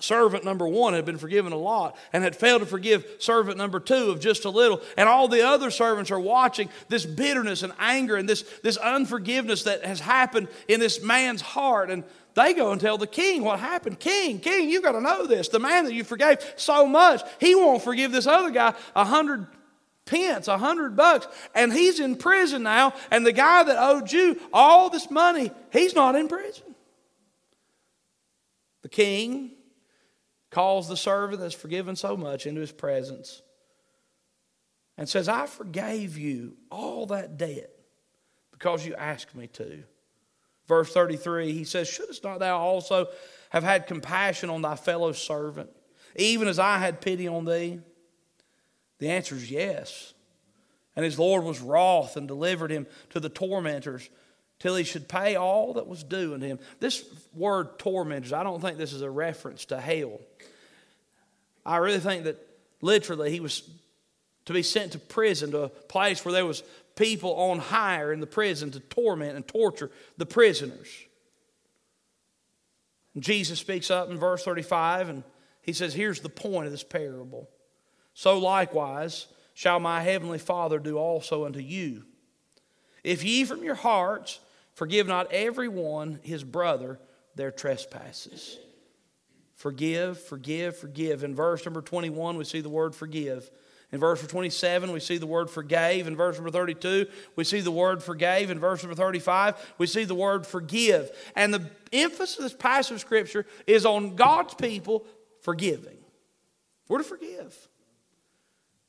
servant 0.00 0.44
number 0.44 0.66
one 0.66 0.94
had 0.94 1.04
been 1.04 1.18
forgiven 1.18 1.52
a 1.52 1.56
lot 1.56 1.96
and 2.12 2.22
had 2.22 2.36
failed 2.36 2.60
to 2.60 2.66
forgive 2.66 3.04
servant 3.18 3.56
number 3.56 3.80
two 3.80 4.10
of 4.10 4.20
just 4.20 4.44
a 4.44 4.50
little. 4.50 4.80
And 4.96 5.08
all 5.08 5.28
the 5.28 5.46
other 5.46 5.70
servants 5.70 6.10
are 6.10 6.20
watching 6.20 6.68
this 6.88 7.04
bitterness 7.04 7.62
and 7.62 7.72
anger 7.78 8.16
and 8.16 8.28
this, 8.28 8.42
this 8.62 8.76
unforgiveness 8.76 9.64
that 9.64 9.84
has 9.84 10.00
happened 10.00 10.48
in 10.68 10.80
this 10.80 11.02
man's 11.02 11.40
heart. 11.40 11.90
And 11.90 12.04
they 12.38 12.54
go 12.54 12.72
and 12.72 12.80
tell 12.80 12.98
the 12.98 13.06
king 13.06 13.42
what 13.42 13.58
happened. 13.58 13.98
King, 13.98 14.38
king, 14.38 14.70
you've 14.70 14.82
got 14.82 14.92
to 14.92 15.00
know 15.00 15.26
this. 15.26 15.48
The 15.48 15.58
man 15.58 15.84
that 15.84 15.94
you 15.94 16.04
forgave 16.04 16.38
so 16.56 16.86
much, 16.86 17.22
he 17.40 17.54
won't 17.54 17.82
forgive 17.82 18.12
this 18.12 18.26
other 18.26 18.50
guy 18.50 18.74
a 18.94 19.04
hundred 19.04 19.46
pence, 20.06 20.48
a 20.48 20.56
hundred 20.56 20.96
bucks, 20.96 21.26
and 21.54 21.72
he's 21.72 22.00
in 22.00 22.16
prison 22.16 22.62
now. 22.62 22.94
And 23.10 23.26
the 23.26 23.32
guy 23.32 23.62
that 23.64 23.76
owed 23.76 24.10
you 24.12 24.40
all 24.52 24.88
this 24.88 25.10
money, 25.10 25.50
he's 25.72 25.94
not 25.94 26.14
in 26.14 26.28
prison. 26.28 26.74
The 28.82 28.88
king 28.88 29.52
calls 30.50 30.88
the 30.88 30.96
servant 30.96 31.40
that's 31.40 31.54
forgiven 31.54 31.96
so 31.96 32.16
much 32.16 32.46
into 32.46 32.60
his 32.60 32.72
presence 32.72 33.42
and 34.96 35.08
says, 35.08 35.28
I 35.28 35.46
forgave 35.46 36.16
you 36.16 36.56
all 36.70 37.06
that 37.06 37.36
debt 37.36 37.70
because 38.52 38.86
you 38.86 38.94
asked 38.94 39.34
me 39.34 39.46
to. 39.48 39.82
Verse 40.68 40.92
33, 40.92 41.52
he 41.52 41.64
says, 41.64 41.88
Shouldst 41.88 42.22
not 42.22 42.38
thou 42.38 42.58
also 42.58 43.06
have 43.50 43.64
had 43.64 43.86
compassion 43.86 44.50
on 44.50 44.62
thy 44.62 44.76
fellow 44.76 45.12
servant, 45.12 45.70
even 46.14 46.46
as 46.46 46.58
I 46.58 46.78
had 46.78 47.00
pity 47.00 47.26
on 47.26 47.46
thee? 47.46 47.80
The 48.98 49.08
answer 49.08 49.34
is 49.34 49.50
yes. 49.50 50.12
And 50.94 51.04
his 51.04 51.18
Lord 51.18 51.44
was 51.44 51.60
wroth 51.60 52.16
and 52.16 52.28
delivered 52.28 52.70
him 52.70 52.86
to 53.10 53.20
the 53.20 53.28
tormentors 53.28 54.10
till 54.58 54.76
he 54.76 54.84
should 54.84 55.08
pay 55.08 55.36
all 55.36 55.74
that 55.74 55.86
was 55.86 56.02
due 56.02 56.34
unto 56.34 56.46
him. 56.46 56.58
This 56.80 57.04
word 57.32 57.78
tormentors, 57.78 58.32
I 58.32 58.42
don't 58.42 58.60
think 58.60 58.76
this 58.76 58.92
is 58.92 59.02
a 59.02 59.10
reference 59.10 59.64
to 59.66 59.80
hell. 59.80 60.20
I 61.64 61.76
really 61.76 62.00
think 62.00 62.24
that 62.24 62.44
literally 62.82 63.30
he 63.30 63.40
was 63.40 63.62
to 64.46 64.52
be 64.52 64.62
sent 64.62 64.92
to 64.92 64.98
prison, 64.98 65.52
to 65.52 65.64
a 65.64 65.68
place 65.68 66.24
where 66.24 66.32
there 66.32 66.46
was 66.46 66.62
people 66.98 67.34
on 67.34 67.60
hire 67.60 68.12
in 68.12 68.20
the 68.20 68.26
prison 68.26 68.70
to 68.72 68.80
torment 68.80 69.36
and 69.36 69.46
torture 69.46 69.90
the 70.16 70.26
prisoners. 70.26 70.88
And 73.14 73.22
Jesus 73.22 73.58
speaks 73.58 73.90
up 73.90 74.10
in 74.10 74.18
verse 74.18 74.44
35 74.44 75.08
and 75.08 75.22
he 75.62 75.72
says, 75.72 75.94
Here's 75.94 76.20
the 76.20 76.28
point 76.28 76.66
of 76.66 76.72
this 76.72 76.84
parable. 76.84 77.48
So 78.14 78.38
likewise 78.38 79.28
shall 79.54 79.80
my 79.80 80.02
heavenly 80.02 80.38
Father 80.38 80.78
do 80.78 80.98
also 80.98 81.46
unto 81.46 81.60
you. 81.60 82.04
If 83.04 83.24
ye 83.24 83.44
from 83.44 83.62
your 83.62 83.74
hearts 83.74 84.40
forgive 84.74 85.06
not 85.06 85.32
every 85.32 85.68
one 85.68 86.20
his 86.22 86.42
brother 86.42 86.98
their 87.36 87.50
trespasses. 87.52 88.58
Forgive, 89.54 90.20
forgive, 90.20 90.76
forgive. 90.76 91.24
In 91.24 91.34
verse 91.34 91.64
number 91.64 91.82
21, 91.82 92.36
we 92.36 92.44
see 92.44 92.60
the 92.60 92.68
word 92.68 92.94
forgive. 92.94 93.50
In 93.90 94.00
verse 94.00 94.20
27, 94.26 94.92
we 94.92 95.00
see 95.00 95.16
the 95.16 95.26
word 95.26 95.48
forgave. 95.48 96.06
In 96.06 96.14
verse 96.14 96.36
number 96.36 96.50
32, 96.50 97.06
we 97.36 97.44
see 97.44 97.60
the 97.60 97.70
word 97.70 98.02
forgave. 98.02 98.50
In 98.50 98.58
verse 98.58 98.82
number 98.82 98.94
35, 98.94 99.74
we 99.78 99.86
see 99.86 100.04
the 100.04 100.14
word 100.14 100.46
forgive. 100.46 101.10
And 101.34 101.54
the 101.54 101.70
emphasis 101.92 102.36
of 102.36 102.42
this 102.44 102.54
passage 102.54 102.92
of 102.92 103.00
Scripture 103.00 103.46
is 103.66 103.86
on 103.86 104.14
God's 104.14 104.54
people 104.54 105.06
forgiving. 105.40 105.96
We're 106.88 106.98
to 106.98 107.04
forgive. 107.04 107.56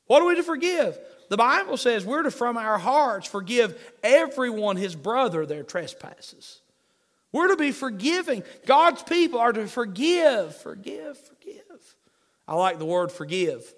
What 0.06 0.20
are 0.20 0.26
we 0.26 0.34
to 0.34 0.42
forgive? 0.42 0.98
The 1.30 1.36
Bible 1.36 1.78
says 1.78 2.04
we're 2.04 2.24
to, 2.24 2.30
from 2.30 2.58
our 2.58 2.76
hearts, 2.76 3.26
forgive 3.26 3.80
everyone 4.02 4.76
his 4.76 4.94
brother 4.94 5.46
their 5.46 5.62
trespasses. 5.62 6.60
We're 7.32 7.48
to 7.48 7.56
be 7.56 7.70
forgiving. 7.70 8.42
God's 8.66 9.02
people 9.02 9.38
are 9.38 9.52
to 9.52 9.66
forgive, 9.66 10.56
forgive, 10.56 11.16
forgive. 11.16 11.94
I 12.46 12.54
like 12.54 12.78
the 12.78 12.84
word 12.84 13.12
forgive. 13.12 13.72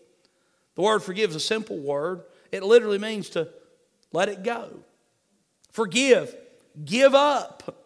The 0.74 0.82
word 0.82 1.00
forgive 1.00 1.30
is 1.30 1.36
a 1.36 1.40
simple 1.40 1.78
word, 1.78 2.22
it 2.50 2.62
literally 2.62 2.98
means 2.98 3.30
to 3.30 3.48
let 4.12 4.28
it 4.28 4.42
go. 4.42 4.68
Forgive, 5.70 6.34
give 6.84 7.14
up. 7.14 7.78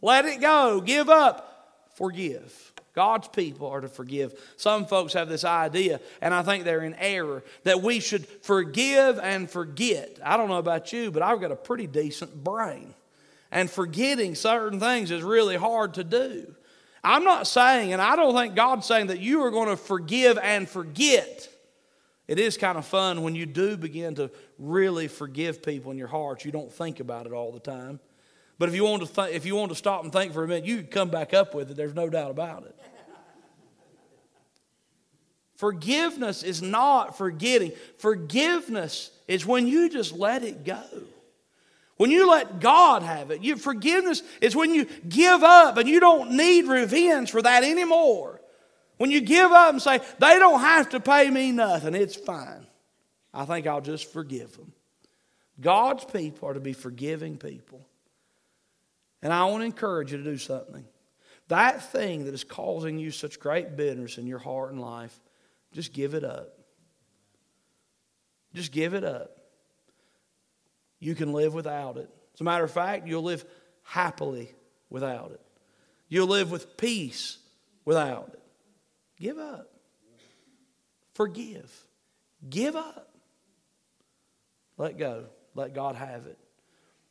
Let 0.00 0.24
it 0.24 0.40
go, 0.40 0.80
give 0.80 1.08
up, 1.08 1.88
forgive. 1.96 2.72
God's 2.94 3.28
people 3.28 3.68
are 3.68 3.80
to 3.80 3.88
forgive. 3.88 4.34
Some 4.56 4.86
folks 4.86 5.12
have 5.12 5.28
this 5.28 5.44
idea, 5.44 6.00
and 6.20 6.34
I 6.34 6.42
think 6.42 6.64
they're 6.64 6.82
in 6.82 6.94
error, 6.94 7.44
that 7.64 7.82
we 7.82 8.00
should 8.00 8.26
forgive 8.26 9.18
and 9.18 9.48
forget. 9.48 10.18
I 10.24 10.36
don't 10.36 10.48
know 10.48 10.58
about 10.58 10.92
you, 10.92 11.10
but 11.10 11.22
I've 11.22 11.40
got 11.40 11.52
a 11.52 11.56
pretty 11.56 11.86
decent 11.86 12.42
brain. 12.42 12.94
And 13.50 13.70
forgetting 13.70 14.34
certain 14.34 14.80
things 14.80 15.10
is 15.10 15.22
really 15.22 15.56
hard 15.56 15.94
to 15.94 16.04
do. 16.04 16.54
I'm 17.02 17.24
not 17.24 17.46
saying, 17.46 17.92
and 17.92 18.02
I 18.02 18.16
don't 18.16 18.34
think 18.34 18.54
God's 18.54 18.86
saying 18.86 19.06
that 19.08 19.20
you 19.20 19.42
are 19.42 19.50
going 19.50 19.68
to 19.68 19.76
forgive 19.76 20.36
and 20.38 20.68
forget. 20.68 21.48
It 22.28 22.38
is 22.38 22.58
kind 22.58 22.76
of 22.76 22.84
fun 22.84 23.22
when 23.22 23.34
you 23.34 23.46
do 23.46 23.76
begin 23.78 24.14
to 24.16 24.30
really 24.58 25.08
forgive 25.08 25.62
people 25.62 25.90
in 25.90 25.98
your 25.98 26.08
heart. 26.08 26.44
You 26.44 26.52
don't 26.52 26.70
think 26.70 27.00
about 27.00 27.26
it 27.26 27.32
all 27.32 27.50
the 27.50 27.58
time. 27.58 28.00
But 28.58 28.68
if 28.68 28.74
you 28.74 28.84
want 28.84 29.06
to, 29.06 29.12
th- 29.12 29.34
if 29.34 29.46
you 29.46 29.56
want 29.56 29.70
to 29.70 29.74
stop 29.76 30.04
and 30.04 30.12
think 30.12 30.34
for 30.34 30.44
a 30.44 30.48
minute, 30.48 30.66
you 30.66 30.78
can 30.78 30.88
come 30.88 31.08
back 31.08 31.32
up 31.32 31.54
with 31.54 31.70
it. 31.70 31.76
There's 31.76 31.94
no 31.94 32.10
doubt 32.10 32.30
about 32.30 32.64
it. 32.64 32.76
Forgiveness 35.56 36.44
is 36.44 36.62
not 36.62 37.18
forgetting. 37.18 37.72
Forgiveness 37.96 39.10
is 39.26 39.44
when 39.44 39.66
you 39.66 39.88
just 39.88 40.12
let 40.12 40.44
it 40.44 40.64
go. 40.64 40.84
When 41.96 42.12
you 42.12 42.30
let 42.30 42.60
God 42.60 43.02
have 43.02 43.32
it. 43.32 43.42
You, 43.42 43.56
forgiveness 43.56 44.22
is 44.40 44.54
when 44.54 44.72
you 44.72 44.84
give 45.08 45.42
up 45.42 45.76
and 45.76 45.88
you 45.88 45.98
don't 45.98 46.32
need 46.32 46.66
revenge 46.66 47.32
for 47.32 47.42
that 47.42 47.64
anymore. 47.64 48.37
When 48.98 49.10
you 49.10 49.20
give 49.20 49.50
up 49.50 49.70
and 49.70 49.80
say, 49.80 50.00
they 50.18 50.38
don't 50.38 50.60
have 50.60 50.90
to 50.90 51.00
pay 51.00 51.30
me 51.30 51.52
nothing, 51.52 51.94
it's 51.94 52.16
fine. 52.16 52.66
I 53.32 53.44
think 53.44 53.66
I'll 53.66 53.80
just 53.80 54.12
forgive 54.12 54.56
them. 54.56 54.72
God's 55.60 56.04
people 56.04 56.48
are 56.48 56.54
to 56.54 56.60
be 56.60 56.72
forgiving 56.72 57.38
people. 57.38 57.86
And 59.22 59.32
I 59.32 59.44
want 59.46 59.62
to 59.62 59.66
encourage 59.66 60.12
you 60.12 60.18
to 60.18 60.24
do 60.24 60.38
something. 60.38 60.84
That 61.48 61.90
thing 61.92 62.26
that 62.26 62.34
is 62.34 62.44
causing 62.44 62.98
you 62.98 63.10
such 63.10 63.40
great 63.40 63.76
bitterness 63.76 64.18
in 64.18 64.26
your 64.26 64.38
heart 64.38 64.70
and 64.70 64.80
life, 64.80 65.18
just 65.72 65.92
give 65.92 66.14
it 66.14 66.24
up. 66.24 66.58
Just 68.54 68.72
give 68.72 68.94
it 68.94 69.04
up. 69.04 69.36
You 71.00 71.14
can 71.14 71.32
live 71.32 71.54
without 71.54 71.96
it. 71.96 72.10
As 72.34 72.40
a 72.40 72.44
matter 72.44 72.64
of 72.64 72.70
fact, 72.70 73.06
you'll 73.06 73.22
live 73.22 73.44
happily 73.82 74.54
without 74.90 75.32
it. 75.32 75.40
You'll 76.08 76.28
live 76.28 76.50
with 76.50 76.76
peace 76.76 77.38
without 77.84 78.30
it. 78.32 78.37
Give 79.20 79.38
up. 79.38 79.70
Forgive. 81.14 81.72
Give 82.48 82.76
up. 82.76 83.10
Let 84.76 84.96
go. 84.98 85.24
Let 85.54 85.74
God 85.74 85.96
have 85.96 86.26
it. 86.26 86.38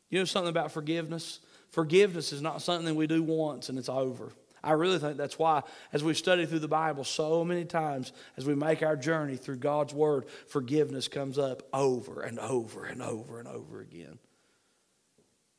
You 0.09 0.19
know 0.19 0.25
something 0.25 0.49
about 0.49 0.71
forgiveness? 0.71 1.39
Forgiveness 1.71 2.31
is 2.31 2.41
not 2.41 2.61
something 2.61 2.95
we 2.95 3.07
do 3.07 3.21
once 3.21 3.67
and 3.69 3.77
it's 3.77 3.89
over. 3.89 4.31
I 4.63 4.71
really 4.71 4.99
think 4.99 5.17
that's 5.17 5.37
why, 5.37 5.63
as 5.93 6.03
we 6.03 6.13
study 6.13 6.45
through 6.45 6.59
the 6.59 6.67
Bible 6.67 7.03
so 7.03 7.45
many 7.45 7.63
times, 7.63 8.11
as 8.37 8.45
we 8.45 8.55
make 8.55 8.83
our 8.83 8.95
journey 8.95 9.37
through 9.37 9.57
God's 9.57 9.93
Word, 9.93 10.25
forgiveness 10.47 11.07
comes 11.07 11.37
up 11.37 11.63
over 11.73 12.21
and 12.21 12.39
over 12.39 12.85
and 12.85 13.01
over 13.01 13.39
and 13.39 13.47
over 13.47 13.81
again. 13.81 14.17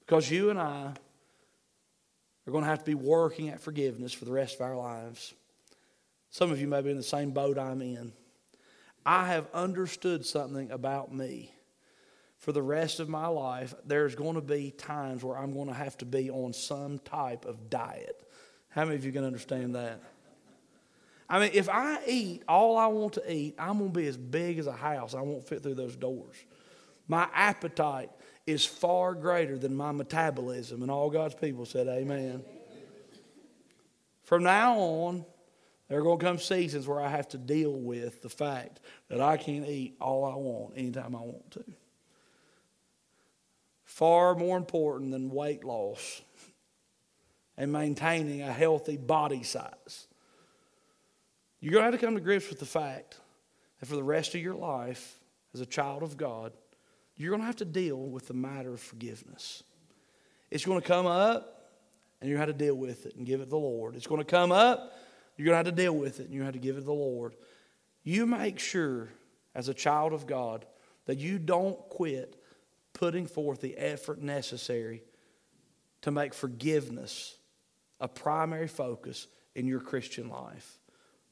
Because 0.01 0.31
you 0.31 0.51
and 0.51 0.59
I 0.59 0.93
are 2.47 2.51
going 2.51 2.65
to 2.65 2.71
have 2.71 2.81
to 2.81 2.85
be 2.85 2.95
working 2.95 3.51
at 3.51 3.61
forgiveness 3.61 4.13
for 4.13 4.25
the 4.25 4.33
rest 4.33 4.57
of 4.57 4.63
our 4.63 4.77
lives. 4.77 5.35
Some 6.31 6.51
of 6.53 6.61
you 6.61 6.69
may 6.69 6.81
be 6.83 6.91
in 6.91 6.97
the 6.97 7.03
same 7.03 7.31
boat 7.31 7.59
I'm 7.59 7.83
in. 7.83 8.13
I 9.05 9.29
have 9.29 9.49
understood 9.55 10.27
something 10.27 10.71
about 10.71 11.13
me 11.13 11.55
for 12.39 12.53
the 12.53 12.63
rest 12.63 13.01
of 13.01 13.09
my 13.09 13.27
life, 13.27 13.75
there's 13.85 14.15
going 14.15 14.37
to 14.37 14.41
be 14.41 14.71
times 14.71 15.25
where 15.25 15.37
I'm 15.37 15.53
going 15.53 15.69
to 15.69 15.75
have 15.75 15.99
to 15.99 16.05
be 16.05 16.31
on 16.31 16.53
some 16.53 17.01
type 17.01 17.45
of 17.45 17.69
diet. 17.69 18.23
How 18.69 18.85
many 18.85 18.97
of 18.97 19.05
you 19.05 19.13
can 19.13 19.25
understand 19.25 19.75
that? 19.75 20.01
I 21.29 21.41
mean, 21.41 21.51
if 21.53 21.69
I 21.69 21.99
eat 22.07 22.45
all 22.49 22.79
I 22.79 22.87
want 22.87 23.15
to 23.15 23.33
eat, 23.33 23.57
I'm 23.59 23.79
going 23.79 23.93
to 23.93 23.99
be 23.99 24.07
as 24.07 24.17
big 24.17 24.59
as 24.59 24.67
a 24.67 24.73
house. 24.73 25.15
I 25.15 25.21
won't 25.21 25.47
fit 25.47 25.63
through 25.63 25.75
those 25.75 25.97
doors. 25.97 26.37
My 27.09 27.29
appetite 27.35 28.11
is 28.47 28.65
far 28.65 29.15
greater 29.15 29.59
than 29.59 29.75
my 29.75 29.93
metabolism. 29.93 30.83
And 30.83 30.91
all 30.91 31.11
God's 31.11 31.35
people 31.35 31.67
said, 31.67 31.89
Amen. 31.89 32.43
From 34.23 34.45
now 34.45 34.79
on, 34.79 35.25
there 35.89 35.99
are 35.99 36.03
going 36.03 36.19
to 36.19 36.25
come 36.25 36.39
seasons 36.39 36.87
where 36.87 37.01
I 37.01 37.09
have 37.09 37.29
to 37.29 37.39
deal 37.39 37.73
with 37.73 38.23
the 38.23 38.29
fact 38.29 38.81
that 39.09 39.21
I 39.21 39.37
can't 39.37 39.67
eat 39.67 39.97
all 40.01 40.25
I 40.25 40.37
want 40.37 40.75
anytime 40.77 41.15
I 41.17 41.21
want 41.21 41.51
to 41.53 41.65
far 43.89 44.35
more 44.37 44.57
important 44.57 45.11
than 45.11 45.31
weight 45.31 45.65
loss 45.65 46.23
and 47.57 47.73
maintaining 47.73 48.43
a 48.43 48.53
healthy 48.53 48.97
body 48.97 49.43
size. 49.43 50.07
You're 51.59 51.73
going 51.73 51.83
to 51.83 51.91
have 51.91 52.01
to 52.01 52.07
come 52.07 52.15
to 52.15 52.21
grips 52.21 52.51
with 52.51 52.61
the 52.61 52.67
fact 52.67 53.19
that 53.81 53.87
for 53.87 53.97
the 53.97 54.03
rest 54.05 54.37
of 54.37 54.43
your 54.43 54.55
life, 54.55 55.19
as 55.55 55.61
a 55.61 55.67
child 55.67 56.05
of 56.05 56.17
God, 56.17 56.53
you're 57.17 57.31
going 57.31 57.41
to 57.41 57.47
have 57.47 57.57
to 57.57 57.65
deal 57.65 57.97
with 57.99 58.29
the 58.29 58.35
matter 58.35 58.75
of 58.75 58.81
forgiveness. 58.81 59.65
It's 60.51 60.65
going 60.65 60.81
to 60.81 60.87
come 60.87 61.07
up, 61.07 61.73
and 62.21 62.29
you're 62.29 62.39
have 62.39 62.49
to 62.49 62.53
deal 62.53 62.77
with 62.77 63.07
it 63.07 63.17
and 63.17 63.27
give 63.27 63.41
it 63.41 63.47
to 63.47 63.51
the 63.51 63.57
Lord. 63.57 63.97
It's 63.97 64.07
going 64.07 64.21
to 64.21 64.31
come 64.31 64.53
up, 64.53 64.93
you're 65.39 65.47
going 65.47 65.55
to 65.55 65.69
have 65.69 65.77
to 65.77 65.83
deal 65.83 65.97
with 65.97 66.21
it, 66.21 66.27
and 66.27 66.35
you 66.35 66.43
have 66.43 66.53
to 66.53 66.59
give 66.59 66.77
it 66.77 66.81
to 66.81 66.87
the 66.87 66.93
Lord. 66.93 67.35
You 68.03 68.27
make 68.27 68.59
sure, 68.59 69.09
as 69.55 69.69
a 69.69 69.75
child 69.75 70.13
of 70.13 70.27
God, 70.27 70.67
that 71.07 71.19
you 71.19 71.39
don't 71.39 71.79
quit 71.89 72.43
putting 72.93 73.27
forth 73.27 73.61
the 73.61 73.77
effort 73.77 74.21
necessary 74.21 75.03
to 76.03 76.11
make 76.11 76.35
forgiveness 76.35 77.37
a 78.01 78.09
primary 78.09 78.69
focus 78.69 79.27
in 79.55 79.67
your 79.67 79.81
Christian 79.81 80.29
life. 80.29 80.79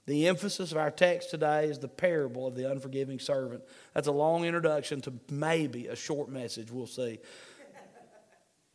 The 0.06 0.28
emphasis 0.28 0.70
of 0.70 0.78
our 0.78 0.90
text 0.90 1.30
today 1.30 1.66
is 1.66 1.80
the 1.80 1.88
parable 1.88 2.46
of 2.46 2.54
the 2.54 2.70
unforgiving 2.70 3.18
servant. 3.18 3.64
That's 3.92 4.06
a 4.06 4.12
long 4.12 4.44
introduction 4.44 5.00
to 5.02 5.12
maybe 5.30 5.88
a 5.88 5.96
short 5.96 6.28
message. 6.28 6.70
We'll 6.70 6.86
see. 6.86 7.18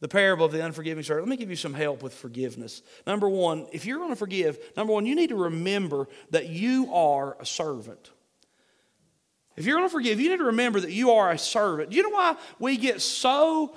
The 0.01 0.07
parable 0.07 0.45
of 0.45 0.51
the 0.51 0.65
unforgiving 0.65 1.03
servant. 1.03 1.27
Let 1.27 1.29
me 1.29 1.37
give 1.37 1.51
you 1.51 1.55
some 1.55 1.75
help 1.75 2.01
with 2.01 2.13
forgiveness. 2.13 2.81
Number 3.05 3.29
one, 3.29 3.67
if 3.71 3.85
you're 3.85 3.99
going 3.99 4.09
to 4.09 4.15
forgive, 4.15 4.57
number 4.75 4.91
one, 4.91 5.05
you 5.05 5.15
need 5.15 5.29
to 5.29 5.35
remember 5.35 6.07
that 6.31 6.49
you 6.49 6.93
are 6.93 7.37
a 7.39 7.45
servant. 7.45 8.09
If 9.55 9.65
you're 9.65 9.77
going 9.77 9.87
to 9.87 9.93
forgive, 9.93 10.19
you 10.19 10.29
need 10.29 10.37
to 10.37 10.45
remember 10.45 10.79
that 10.79 10.91
you 10.91 11.11
are 11.11 11.29
a 11.29 11.37
servant. 11.37 11.91
You 11.91 12.01
know 12.03 12.09
why 12.09 12.35
we 12.57 12.77
get 12.77 12.99
so 12.99 13.75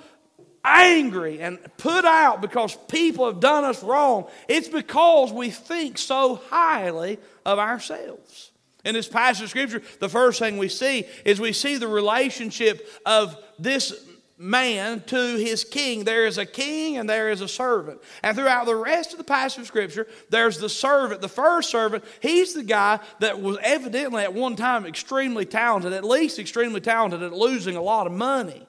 angry 0.63 1.41
and 1.41 1.59
put 1.77 2.05
out 2.05 2.41
because 2.41 2.75
people 2.87 3.27
have 3.27 3.39
done 3.39 3.63
us 3.63 3.83
wrong? 3.83 4.27
It's 4.47 4.67
because 4.67 5.31
we 5.31 5.51
think 5.51 5.99
so 5.99 6.41
highly 6.49 7.19
of 7.45 7.59
ourselves. 7.59 8.51
In 8.83 8.95
this 8.95 9.07
passage 9.07 9.43
of 9.43 9.49
Scripture, 9.49 9.83
the 9.99 10.09
first 10.09 10.39
thing 10.39 10.57
we 10.57 10.69
see 10.69 11.05
is 11.23 11.39
we 11.39 11.53
see 11.53 11.77
the 11.77 11.87
relationship 11.87 12.87
of 13.05 13.37
this 13.59 13.93
man 14.37 15.01
to 15.07 15.37
his 15.37 15.63
king. 15.63 16.03
There 16.03 16.25
is 16.25 16.37
a 16.37 16.45
king 16.45 16.97
and 16.97 17.09
there 17.09 17.29
is 17.29 17.41
a 17.41 17.47
servant. 17.47 18.01
And 18.21 18.35
throughout 18.35 18.65
the 18.65 18.75
rest 18.75 19.11
of 19.13 19.17
the 19.17 19.23
passage 19.23 19.61
of 19.61 19.67
Scripture, 19.67 20.07
there's 20.29 20.57
the 20.57 20.69
servant. 20.69 21.21
The 21.21 21.29
first 21.29 21.69
servant, 21.69 22.03
he's 22.21 22.53
the 22.53 22.63
guy 22.63 22.99
that 23.19 23.39
was 23.39 23.57
evidently 23.61 24.23
at 24.23 24.33
one 24.33 24.55
time 24.55 24.85
extremely 24.85 25.45
talented, 25.45 25.93
at 25.93 26.03
least 26.03 26.39
extremely 26.39 26.81
talented 26.81 27.23
at 27.23 27.33
losing 27.33 27.75
a 27.75 27.81
lot 27.81 28.07
of 28.07 28.13
money. 28.13 28.67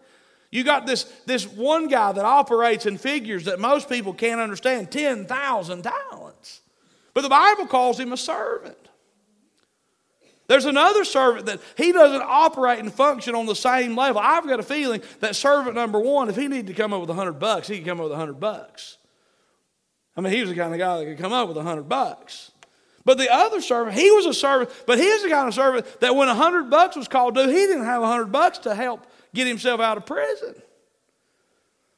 You 0.51 0.63
got 0.63 0.87
this, 0.87 1.05
this 1.27 1.47
one 1.47 1.89
guy 1.89 2.13
that 2.13 2.25
operates 2.25 2.87
in 2.87 2.99
figures 2.99 3.47
that 3.47 3.59
most 3.59 3.89
people 3.89 4.15
can't 4.15 4.41
understand 4.41 4.91
10,000 4.91 5.83
talents. 5.83 6.61
But 7.13 7.23
the 7.23 7.29
Bible 7.29 7.67
calls 7.67 7.99
him 7.99 8.13
a 8.13 8.17
servant. 8.17 8.79
There's 10.49 10.65
another 10.65 11.05
servant 11.05 11.47
that 11.47 11.61
he 11.77 11.93
doesn't 11.93 12.23
operate 12.23 12.79
and 12.79 12.93
function 12.93 13.35
on 13.35 13.47
the 13.47 13.55
same 13.57 13.97
level. 13.97 14.21
I've 14.23 14.47
got 14.47 14.61
a 14.61 14.63
feeling 14.63 15.03
that 15.21 15.35
servant 15.35 15.75
number 15.75 15.99
one, 15.99 16.29
if 16.29 16.37
he 16.37 16.47
needed 16.47 16.69
to 16.69 16.75
come 16.75 16.93
up 16.93 17.01
with 17.01 17.11
a 17.11 17.15
hundred 17.15 17.39
bucks, 17.41 17.69
he 17.69 17.79
could 17.79 17.87
come 17.87 18.01
up 18.01 18.05
with 18.05 18.13
a 18.13 18.17
hundred 18.17 18.39
bucks. 18.39 18.99
I 20.17 20.21
mean, 20.21 20.33
he 20.33 20.41
was 20.41 20.51
the 20.51 20.57
kind 20.57 20.73
of 20.73 20.79
guy 20.79 20.99
that 20.99 21.05
could 21.05 21.19
come 21.19 21.33
up 21.33 21.49
with 21.49 21.57
a 21.57 21.63
hundred 21.63 21.89
bucks. 21.89 22.53
But 23.05 23.19
the 23.19 23.33
other 23.33 23.61
servant, 23.61 23.97
he 23.97 24.11
was 24.11 24.27
a 24.27 24.35
servant, 24.35 24.71
but 24.87 24.99
he 24.99 25.05
he's 25.05 25.23
the 25.23 25.29
kind 25.29 25.47
of 25.47 25.55
servant 25.55 26.01
that 26.01 26.17
when 26.17 26.29
a 26.29 26.35
hundred 26.35 26.71
bucks 26.71 26.97
was 26.97 27.07
called 27.07 27.35
due, 27.35 27.49
he 27.49 27.55
didn't 27.55 27.85
have 27.85 28.03
a 28.03 28.07
hundred 28.07 28.33
bucks 28.33 28.59
to 28.59 28.75
help 28.75 29.07
get 29.33 29.47
himself 29.47 29.81
out 29.81 29.97
of 29.97 30.07
prison. 30.07 30.55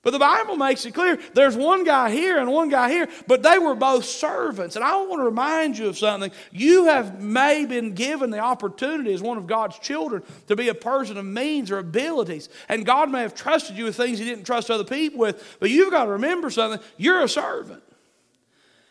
But 0.02 0.12
the 0.12 0.18
Bible 0.20 0.56
makes 0.56 0.86
it 0.86 0.94
clear 0.94 1.18
there's 1.34 1.56
one 1.56 1.82
guy 1.82 2.10
here 2.10 2.38
and 2.38 2.50
one 2.50 2.68
guy 2.68 2.88
here, 2.88 3.08
but 3.26 3.42
they 3.42 3.58
were 3.58 3.74
both 3.74 4.04
servants. 4.04 4.76
And 4.76 4.84
I 4.84 4.96
want 4.96 5.20
to 5.20 5.24
remind 5.24 5.76
you 5.76 5.88
of 5.88 5.98
something. 5.98 6.30
You 6.52 6.84
have 6.84 7.20
may 7.20 7.64
been 7.64 7.94
given 7.94 8.30
the 8.30 8.38
opportunity 8.38 9.12
as 9.12 9.20
one 9.20 9.38
of 9.38 9.48
God's 9.48 9.78
children 9.80 10.22
to 10.46 10.54
be 10.54 10.68
a 10.68 10.74
person 10.74 11.16
of 11.16 11.24
means 11.24 11.72
or 11.72 11.78
abilities. 11.78 12.48
And 12.68 12.86
God 12.86 13.10
may 13.10 13.22
have 13.22 13.34
trusted 13.34 13.76
you 13.76 13.84
with 13.84 13.96
things 13.96 14.20
He 14.20 14.24
didn't 14.24 14.44
trust 14.44 14.70
other 14.70 14.84
people 14.84 15.18
with, 15.18 15.56
but 15.58 15.70
you've 15.70 15.90
got 15.90 16.04
to 16.04 16.12
remember 16.12 16.48
something. 16.48 16.80
You're 16.96 17.22
a 17.22 17.28
servant. 17.28 17.82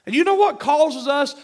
And 0.06 0.14
you 0.14 0.26
know 0.26 0.36
what 0.36 0.60
causes 0.60 1.08
us 1.08 1.36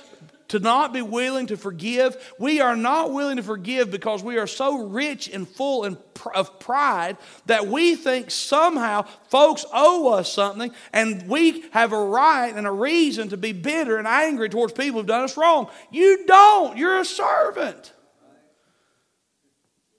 to 0.50 0.60
not 0.60 0.94
be 0.94 1.02
willing 1.02 1.48
to 1.48 1.58
forgive. 1.58 2.16
We 2.38 2.62
are 2.62 2.76
not 2.76 3.12
willing 3.12 3.38
to 3.38 3.44
forgive 3.44 3.92
because 3.92 4.24
we 4.24 4.38
are 4.38 4.48
so 4.48 4.88
rich 4.88 5.30
and 5.30 5.48
full 5.48 5.84
and 5.84 5.98
of 6.36 6.60
pride 6.60 7.18
that 7.48 7.68
we 7.68 7.96
think 7.96 8.32
somehow 8.32 9.04
folks 9.30 9.66
owe 9.74 10.14
us 10.14 10.32
something 10.32 10.72
and 10.94 11.28
we 11.28 11.66
have 11.72 11.92
a 11.92 12.04
right 12.04 12.54
and 12.56 12.68
a 12.68 12.72
reason 12.72 13.30
to 13.30 13.38
be 13.38 13.52
bitter 13.52 13.98
and 13.98 14.08
angry 14.08 14.50
towards 14.50 14.74
people 14.74 15.00
who've 15.00 15.08
done 15.08 15.24
us 15.24 15.38
wrong. 15.38 15.70
You 15.92 16.26
don't. 16.26 16.78
You're 16.78 17.00
a 17.00 17.06
servant. 17.06 17.93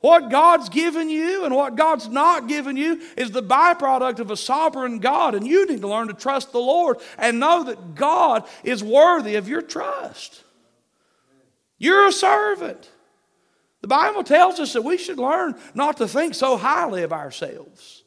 What 0.04 0.30
God's 0.30 0.68
given 0.68 1.08
you 1.08 1.46
and 1.46 1.54
what 1.54 1.76
God's 1.76 2.10
not 2.10 2.46
given 2.46 2.76
you 2.76 3.00
is 3.16 3.30
the 3.30 3.42
byproduct 3.42 4.18
of 4.18 4.30
a 4.30 4.36
sovereign 4.36 4.98
God, 4.98 5.34
and 5.34 5.46
you 5.46 5.64
need 5.66 5.80
to 5.80 5.88
learn 5.88 6.08
to 6.08 6.12
trust 6.12 6.52
the 6.52 6.58
Lord 6.58 6.98
and 7.16 7.40
know 7.40 7.64
that 7.64 7.94
God 7.94 8.46
is 8.62 8.84
worthy 8.84 9.36
of 9.36 9.48
your 9.48 9.62
trust. 9.62 10.44
You're 11.78 12.08
a 12.08 12.12
servant. 12.12 12.90
The 13.80 13.88
Bible 13.88 14.24
tells 14.24 14.60
us 14.60 14.74
that 14.74 14.84
we 14.84 14.98
should 14.98 15.16
learn 15.16 15.54
not 15.72 15.96
to 15.96 16.06
think 16.06 16.34
so 16.34 16.58
highly 16.58 17.02
of 17.02 17.14
ourselves. 17.14 18.04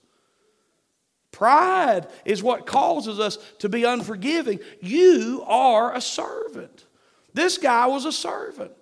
Pride 1.31 2.05
is 2.25 2.43
what 2.43 2.67
causes 2.67 3.19
us 3.19 3.39
to 3.57 3.69
be 3.69 3.85
unforgiving. 3.85 4.59
You 4.81 5.43
are 5.47 5.95
a 5.95 6.01
servant. 6.01 6.85
This 7.33 7.57
guy 7.57 7.87
was 7.87 8.05
a 8.05 8.11
servant. 8.11 8.73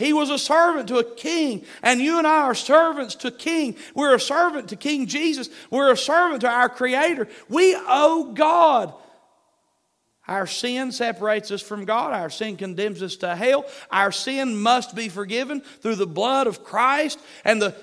He 0.00 0.14
was 0.14 0.30
a 0.30 0.38
servant 0.38 0.88
to 0.88 0.96
a 0.96 1.04
king, 1.04 1.62
and 1.82 2.00
you 2.00 2.16
and 2.16 2.26
I 2.26 2.44
are 2.44 2.54
servants 2.54 3.16
to 3.16 3.30
king. 3.30 3.76
We're 3.94 4.14
a 4.14 4.20
servant 4.20 4.70
to 4.70 4.76
King 4.76 5.06
Jesus. 5.06 5.50
We're 5.70 5.92
a 5.92 5.96
servant 5.96 6.40
to 6.40 6.48
our 6.48 6.70
Creator. 6.70 7.28
We 7.50 7.76
owe 7.76 8.32
God. 8.32 8.94
Our 10.26 10.46
sin 10.46 10.90
separates 10.92 11.50
us 11.50 11.60
from 11.60 11.84
God. 11.84 12.14
Our 12.14 12.30
sin 12.30 12.56
condemns 12.56 13.02
us 13.02 13.16
to 13.16 13.36
hell. 13.36 13.66
Our 13.90 14.10
sin 14.10 14.56
must 14.56 14.94
be 14.94 15.10
forgiven 15.10 15.60
through 15.60 15.96
the 15.96 16.06
blood 16.06 16.46
of 16.46 16.64
Christ 16.64 17.20
and 17.44 17.60
the 17.60 17.76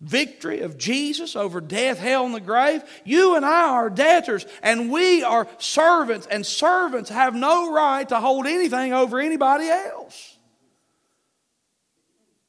victory 0.00 0.62
of 0.62 0.76
Jesus 0.76 1.36
over 1.36 1.60
death, 1.60 2.00
hell, 2.00 2.26
and 2.26 2.34
the 2.34 2.40
grave. 2.40 2.82
You 3.04 3.36
and 3.36 3.46
I 3.46 3.68
are 3.68 3.88
debtors, 3.88 4.46
and 4.64 4.90
we 4.90 5.22
are 5.22 5.46
servants, 5.58 6.26
and 6.26 6.44
servants 6.44 7.10
have 7.10 7.36
no 7.36 7.72
right 7.72 8.08
to 8.08 8.18
hold 8.18 8.48
anything 8.48 8.92
over 8.92 9.20
anybody 9.20 9.68
else. 9.68 10.35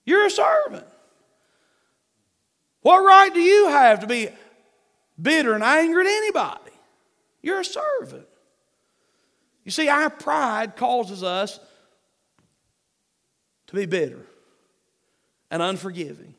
You're 0.08 0.26
a 0.26 0.32
servant. 0.32 0.88
What 2.82 3.00
right 3.00 3.32
do 3.32 3.42
you 3.42 3.68
have 3.68 4.00
to 4.00 4.08
be 4.08 4.30
bitter 5.22 5.54
and 5.54 5.64
angry 5.64 6.08
at 6.08 6.08
anybody? 6.08 6.72
You're 7.42 7.60
a 7.60 7.66
servant. 7.66 8.26
You 9.66 9.72
see, 9.72 9.90
our 9.90 10.10
pride 10.10 10.78
causes 10.78 11.24
us 11.24 11.60
to 13.68 13.76
be 13.76 13.86
bitter 13.86 14.26
and 15.52 15.62
unforgiving. 15.62 16.36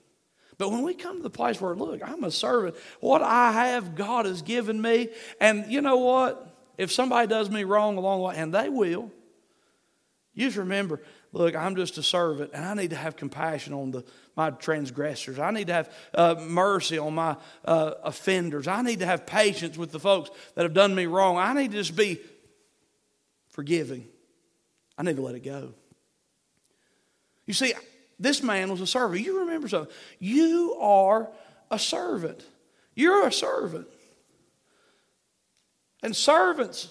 But 0.56 0.70
when 0.70 0.82
we 0.82 0.94
come 0.94 1.18
to 1.18 1.22
the 1.22 1.28
place 1.28 1.60
where, 1.60 1.74
look, 1.74 2.00
I'm 2.02 2.24
a 2.24 2.30
servant, 2.30 2.74
what 3.00 3.20
I 3.20 3.52
have, 3.52 3.94
God 3.94 4.24
has 4.24 4.40
given 4.40 4.80
me. 4.80 5.10
And 5.42 5.70
you 5.70 5.82
know 5.82 5.98
what? 5.98 6.56
If 6.78 6.90
somebody 6.90 7.28
does 7.28 7.50
me 7.50 7.64
wrong 7.64 7.98
along 7.98 8.20
the 8.20 8.24
way, 8.28 8.36
and 8.38 8.54
they 8.54 8.70
will, 8.70 9.12
you 10.32 10.46
just 10.46 10.56
remember, 10.56 11.02
look, 11.32 11.54
I'm 11.54 11.76
just 11.76 11.98
a 11.98 12.02
servant, 12.02 12.50
and 12.54 12.64
I 12.64 12.74
need 12.74 12.90
to 12.90 12.96
have 12.96 13.16
compassion 13.16 13.72
on 13.74 13.90
the, 13.90 14.04
my 14.36 14.50
transgressors. 14.50 15.38
I 15.38 15.50
need 15.50 15.66
to 15.66 15.72
have 15.72 15.92
uh, 16.14 16.36
mercy 16.38 16.98
on 16.98 17.14
my 17.14 17.36
uh, 17.64 17.94
offenders. 18.02 18.66
I 18.66 18.82
need 18.82 19.00
to 19.00 19.06
have 19.06 19.26
patience 19.26 19.76
with 19.76 19.92
the 19.92 20.00
folks 20.00 20.30
that 20.54 20.62
have 20.62 20.74
done 20.74 20.94
me 20.94 21.06
wrong. 21.06 21.36
I 21.36 21.52
need 21.52 21.72
to 21.72 21.76
just 21.78 21.96
be 21.96 22.20
forgiving. 23.50 24.06
I 24.96 25.02
need 25.02 25.16
to 25.16 25.22
let 25.22 25.34
it 25.34 25.44
go. 25.44 25.74
You 27.46 27.54
see, 27.54 27.72
this 28.18 28.42
man 28.42 28.70
was 28.70 28.80
a 28.80 28.86
servant. 28.86 29.24
You 29.24 29.40
remember 29.40 29.68
something. 29.68 29.94
You 30.18 30.76
are 30.80 31.28
a 31.70 31.78
servant. 31.78 32.42
You're 32.94 33.26
a 33.26 33.32
servant. 33.32 33.86
And 36.02 36.14
servants 36.14 36.90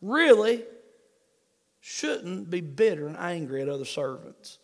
really 0.00 0.62
shouldn't 1.86 2.48
be 2.48 2.62
bitter 2.62 3.06
and 3.06 3.14
angry 3.18 3.60
at 3.60 3.68
other 3.68 3.84
servants. 3.84 4.58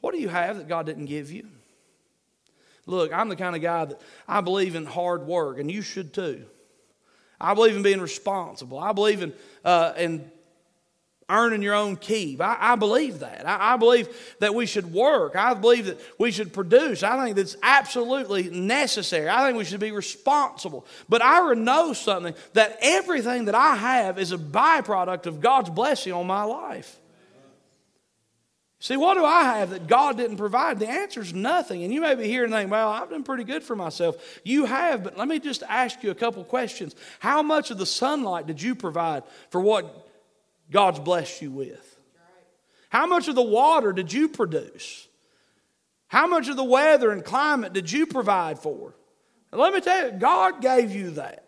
What 0.00 0.12
do 0.12 0.20
you 0.20 0.28
have 0.28 0.56
that 0.56 0.66
God 0.66 0.84
didn't 0.84 1.04
give 1.04 1.30
you? 1.30 1.46
Look, 2.86 3.12
I'm 3.12 3.28
the 3.28 3.36
kind 3.36 3.54
of 3.54 3.62
guy 3.62 3.84
that 3.84 4.00
I 4.26 4.40
believe 4.40 4.74
in 4.74 4.84
hard 4.84 5.28
work, 5.28 5.60
and 5.60 5.70
you 5.70 5.80
should 5.80 6.12
too. 6.12 6.44
I 7.40 7.54
believe 7.54 7.76
in 7.76 7.84
being 7.84 8.00
responsible. 8.00 8.80
I 8.80 8.90
believe 8.90 9.22
in, 9.22 9.32
uh, 9.64 9.92
in 9.96 10.28
earning 11.32 11.62
your 11.62 11.74
own 11.74 11.96
keep. 11.96 12.40
I, 12.40 12.56
I 12.60 12.76
believe 12.76 13.20
that. 13.20 13.48
I, 13.48 13.74
I, 13.74 13.76
believe 13.76 14.08
that 14.38 14.54
we 14.54 14.66
should 14.66 14.92
work. 14.92 15.34
I 15.34 15.54
believe 15.54 15.86
that 15.86 16.00
we 16.18 16.30
should 16.30 16.52
produce. 16.52 17.02
I 17.02 17.24
think 17.24 17.36
that's 17.36 17.56
absolutely 17.62 18.50
necessary. 18.50 19.28
I 19.28 19.44
think 19.44 19.58
we 19.58 19.64
should 19.64 19.80
be 19.80 19.90
responsible. 19.90 20.86
But 21.08 21.22
I 21.24 21.54
know 21.54 21.92
something 21.92 22.34
that 22.52 22.78
everything 22.82 23.46
that 23.46 23.54
I 23.54 23.74
have 23.76 24.18
is 24.18 24.32
a 24.32 24.38
byproduct 24.38 25.26
of 25.26 25.40
God's 25.40 25.70
blessing 25.70 26.12
on 26.12 26.26
my 26.26 26.44
life. 26.44 26.98
See, 28.82 28.96
what 28.96 29.14
do 29.14 29.24
I 29.24 29.44
have 29.44 29.70
that 29.70 29.86
God 29.86 30.16
didn't 30.16 30.38
provide? 30.38 30.80
The 30.80 30.88
answer 30.88 31.20
is 31.20 31.32
nothing. 31.32 31.84
And 31.84 31.94
you 31.94 32.00
may 32.00 32.16
be 32.16 32.26
here 32.26 32.42
and 32.42 32.52
think, 32.52 32.68
well, 32.68 32.88
I've 32.88 33.08
done 33.08 33.22
pretty 33.22 33.44
good 33.44 33.62
for 33.62 33.76
myself. 33.76 34.40
You 34.42 34.64
have, 34.64 35.04
but 35.04 35.16
let 35.16 35.28
me 35.28 35.38
just 35.38 35.62
ask 35.68 36.02
you 36.02 36.10
a 36.10 36.16
couple 36.16 36.42
questions. 36.42 36.96
How 37.20 37.42
much 37.42 37.70
of 37.70 37.78
the 37.78 37.86
sunlight 37.86 38.48
did 38.48 38.60
you 38.60 38.74
provide 38.74 39.22
for 39.50 39.60
what 39.60 40.08
God's 40.72 40.98
blessed 40.98 41.42
you 41.42 41.50
with? 41.50 41.98
How 42.88 43.06
much 43.06 43.28
of 43.28 43.34
the 43.34 43.42
water 43.42 43.92
did 43.92 44.12
you 44.12 44.28
produce? 44.28 45.06
How 46.08 46.26
much 46.26 46.48
of 46.48 46.56
the 46.56 46.64
weather 46.64 47.10
and 47.10 47.24
climate 47.24 47.72
did 47.72 47.90
you 47.90 48.06
provide 48.06 48.58
for? 48.58 48.94
And 49.50 49.60
let 49.60 49.72
me 49.72 49.80
tell 49.80 50.06
you, 50.06 50.12
God 50.12 50.60
gave 50.60 50.90
you 50.94 51.12
that. 51.12 51.44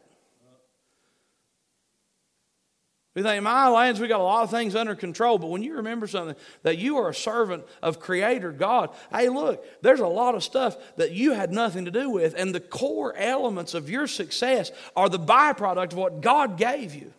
We 3.14 3.22
think 3.22 3.38
in 3.38 3.44
my 3.44 3.68
lands 3.68 4.00
we 4.00 4.08
got 4.08 4.20
a 4.20 4.24
lot 4.24 4.42
of 4.42 4.50
things 4.50 4.74
under 4.74 4.96
control, 4.96 5.38
but 5.38 5.48
when 5.48 5.62
you 5.62 5.76
remember 5.76 6.08
something 6.08 6.34
that 6.62 6.78
you 6.78 6.96
are 6.96 7.10
a 7.10 7.14
servant 7.14 7.64
of 7.80 8.00
Creator 8.00 8.52
God, 8.52 8.90
hey, 9.12 9.28
look, 9.28 9.64
there's 9.82 10.00
a 10.00 10.08
lot 10.08 10.34
of 10.34 10.42
stuff 10.42 10.76
that 10.96 11.12
you 11.12 11.32
had 11.32 11.52
nothing 11.52 11.84
to 11.84 11.92
do 11.92 12.10
with, 12.10 12.34
and 12.36 12.52
the 12.52 12.60
core 12.60 13.14
elements 13.16 13.72
of 13.74 13.88
your 13.88 14.08
success 14.08 14.72
are 14.96 15.08
the 15.08 15.18
byproduct 15.18 15.92
of 15.92 15.98
what 15.98 16.22
God 16.22 16.56
gave 16.56 16.94
you. 16.94 17.12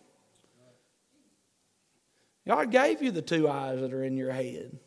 God 2.46 2.70
gave 2.70 3.02
you 3.02 3.10
the 3.10 3.22
two 3.22 3.48
eyes 3.48 3.80
that 3.80 3.92
are 3.92 4.04
in 4.04 4.16
your 4.16 4.30
head 4.30 4.78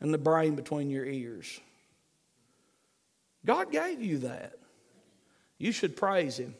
and 0.00 0.14
the 0.14 0.18
brain 0.18 0.54
between 0.54 0.90
your 0.90 1.04
ears. 1.04 1.60
God 3.44 3.70
gave 3.70 4.02
you 4.02 4.18
that. 4.18 4.54
You 5.58 5.72
should 5.72 5.96
praise 5.96 6.38
Him. 6.38 6.54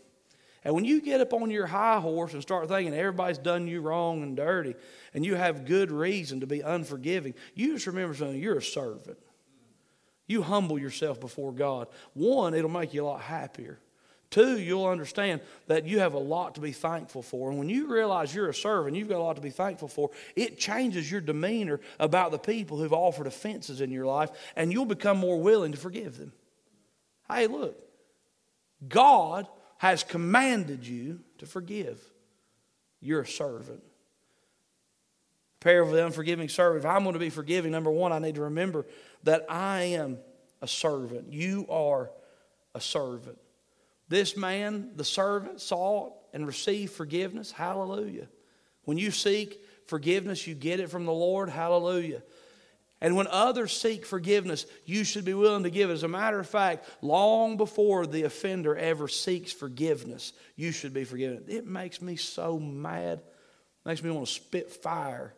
And 0.65 0.75
when 0.75 0.85
you 0.85 1.01
get 1.01 1.21
up 1.21 1.33
on 1.33 1.51
your 1.51 1.67
high 1.67 2.01
horse 2.01 2.35
and 2.35 2.43
start 2.43 2.69
thinking 2.69 2.93
everybody's 2.93 3.39
done 3.39 3.69
you 3.69 3.81
wrong 3.81 4.23
and 4.23 4.37
dirty, 4.37 4.75
and 5.15 5.25
you 5.25 5.37
have 5.37 5.65
good 5.65 5.91
reason 5.91 6.41
to 6.41 6.47
be 6.47 6.61
unforgiving, 6.61 7.35
you 7.55 7.75
just 7.75 7.87
remember 7.87 8.15
something 8.15 8.41
you're 8.41 8.59
a 8.59 8.63
servant. 8.63 9.19
You 10.27 10.43
humble 10.43 10.79
yourself 10.79 11.21
before 11.21 11.53
God. 11.53 11.89
One, 12.13 12.53
it'll 12.53 12.69
make 12.69 12.93
you 12.93 13.05
a 13.05 13.07
lot 13.07 13.23
happier. 13.23 13.79
Two, 14.31 14.59
you'll 14.59 14.87
understand 14.87 15.41
that 15.69 15.87
you 15.87 16.01
have 16.01 16.13
a 16.13 16.19
lot 16.19 16.55
to 16.57 16.61
be 16.61 16.73
thankful 16.73 17.23
for. 17.23 17.49
And 17.49 17.59
when 17.59 17.71
you 17.71 17.87
realize 17.87 18.35
you're 18.35 18.51
a 18.51 18.55
servant, 18.55 18.95
you've 18.95 19.09
got 19.09 19.19
a 19.19 19.23
lot 19.23 19.37
to 19.37 19.43
be 19.43 19.51
thankful 19.51 19.89
for, 19.89 20.11
it 20.37 20.59
changes 20.59 21.11
your 21.11 21.23
demeanor 21.23 21.81
about 21.99 22.31
the 22.31 22.39
people 22.39 22.77
who've 22.77 22.93
offered 22.93 23.27
offenses 23.27 23.81
in 23.81 23.91
your 23.91 24.05
life, 24.05 24.31
and 24.55 24.71
you'll 24.71 24.85
become 24.85 25.17
more 25.17 25.41
willing 25.41 25.73
to 25.73 25.79
forgive 25.79 26.19
them. 26.19 26.33
Hey, 27.31 27.47
look, 27.47 27.79
God 28.87 29.47
has 29.79 30.05
commanded 30.05 30.87
you 30.87 31.21
to 31.39 31.47
forgive. 31.47 31.99
You're 33.01 33.23
a 33.23 33.27
servant. 33.27 33.83
Parable 35.61 35.93
of 35.93 35.97
the 35.97 36.05
unforgiving 36.05 36.49
servant. 36.51 36.85
If 36.85 36.91
I'm 36.91 37.03
going 37.03 37.15
to 37.15 37.19
be 37.19 37.31
forgiving, 37.31 37.73
number 37.73 37.91
one, 37.91 38.13
I 38.13 38.19
need 38.19 38.35
to 38.35 38.43
remember 38.43 38.85
that 39.25 39.47
I 39.49 39.83
am 39.83 40.19
a 40.61 40.69
servant. 40.69 41.33
You 41.33 41.67
are 41.71 42.11
a 42.75 42.81
servant. 42.81 43.39
This 44.09 44.37
man, 44.37 44.91
the 44.97 45.05
servant, 45.05 45.61
sought 45.61 46.15
and 46.33 46.47
received 46.47 46.93
forgiveness. 46.93 47.53
Hallelujah. 47.53 48.29
When 48.85 48.99
you 48.99 49.11
seek 49.11 49.63
forgiveness, 49.87 50.47
you 50.47 50.55
get 50.55 50.81
it 50.81 50.91
from 50.91 51.05
the 51.05 51.13
Lord. 51.13 51.51
Hallelujah. 51.51 52.23
And 53.01 53.15
when 53.15 53.29
others 53.29 53.79
seek 53.79 54.05
forgiveness, 54.05 54.67
you 54.85 55.05
should 55.05 55.25
be 55.25 55.35
willing 55.35 55.63
to 55.63 55.71
give 55.71 55.91
it. 55.91 55.93
As 55.93 56.03
a 56.03 56.09
matter 56.09 56.41
of 56.41 56.49
fact, 56.49 56.89
long 57.01 57.57
before 57.57 58.07
the 58.07 58.25
offender 58.25 58.75
ever 58.77 59.07
seeks 59.07 59.53
forgiveness, 59.53 60.33
you 60.57 60.73
should 60.73 60.93
be 60.93 61.05
forgiven. 61.05 61.45
It 61.47 61.67
makes 61.67 62.03
me 62.03 62.17
so 62.17 62.59
mad. 62.59 63.19
It 63.19 63.89
makes 63.89 64.03
me 64.03 64.11
want 64.11 64.27
to 64.27 64.33
spit 64.33 64.71
fire 64.71 65.35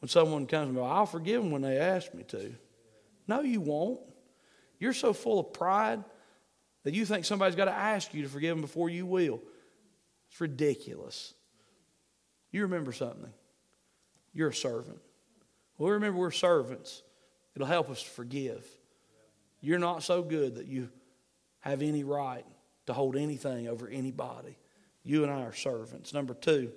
when 0.00 0.08
someone 0.08 0.46
comes 0.46 0.68
and 0.68 0.76
goes, 0.76 0.90
I'll 0.90 1.06
forgive 1.06 1.40
them 1.40 1.52
when 1.52 1.62
they 1.62 1.78
ask 1.78 2.12
me 2.14 2.24
to. 2.24 2.52
No, 3.28 3.42
you 3.42 3.60
won't. 3.60 4.00
You're 4.80 4.92
so 4.92 5.12
full 5.12 5.38
of 5.38 5.52
pride 5.52 6.02
that 6.84 6.94
you 6.94 7.04
think 7.04 7.24
somebody's 7.24 7.56
got 7.56 7.64
to 7.64 7.72
ask 7.72 8.14
you 8.14 8.22
to 8.22 8.28
forgive 8.28 8.56
them 8.56 8.60
before 8.60 8.88
you 8.88 9.04
will. 9.04 9.40
It's 10.30 10.40
ridiculous. 10.40 11.34
You 12.52 12.62
remember 12.62 12.92
something. 12.92 13.32
You're 14.32 14.50
a 14.50 14.54
servant. 14.54 15.00
Well, 15.78 15.92
remember, 15.92 16.18
we're 16.20 16.30
servants. 16.30 17.02
It'll 17.54 17.66
help 17.66 17.90
us 17.90 18.02
to 18.02 18.08
forgive. 18.10 18.64
You're 19.60 19.78
not 19.78 20.02
so 20.02 20.22
good 20.22 20.56
that 20.56 20.66
you 20.66 20.90
have 21.60 21.82
any 21.82 22.04
right 22.04 22.44
to 22.86 22.92
hold 22.92 23.16
anything 23.16 23.66
over 23.66 23.88
anybody. 23.88 24.56
You 25.02 25.22
and 25.24 25.32
I 25.32 25.42
are 25.42 25.54
servants. 25.54 26.12
Number 26.12 26.34
two, 26.34 26.70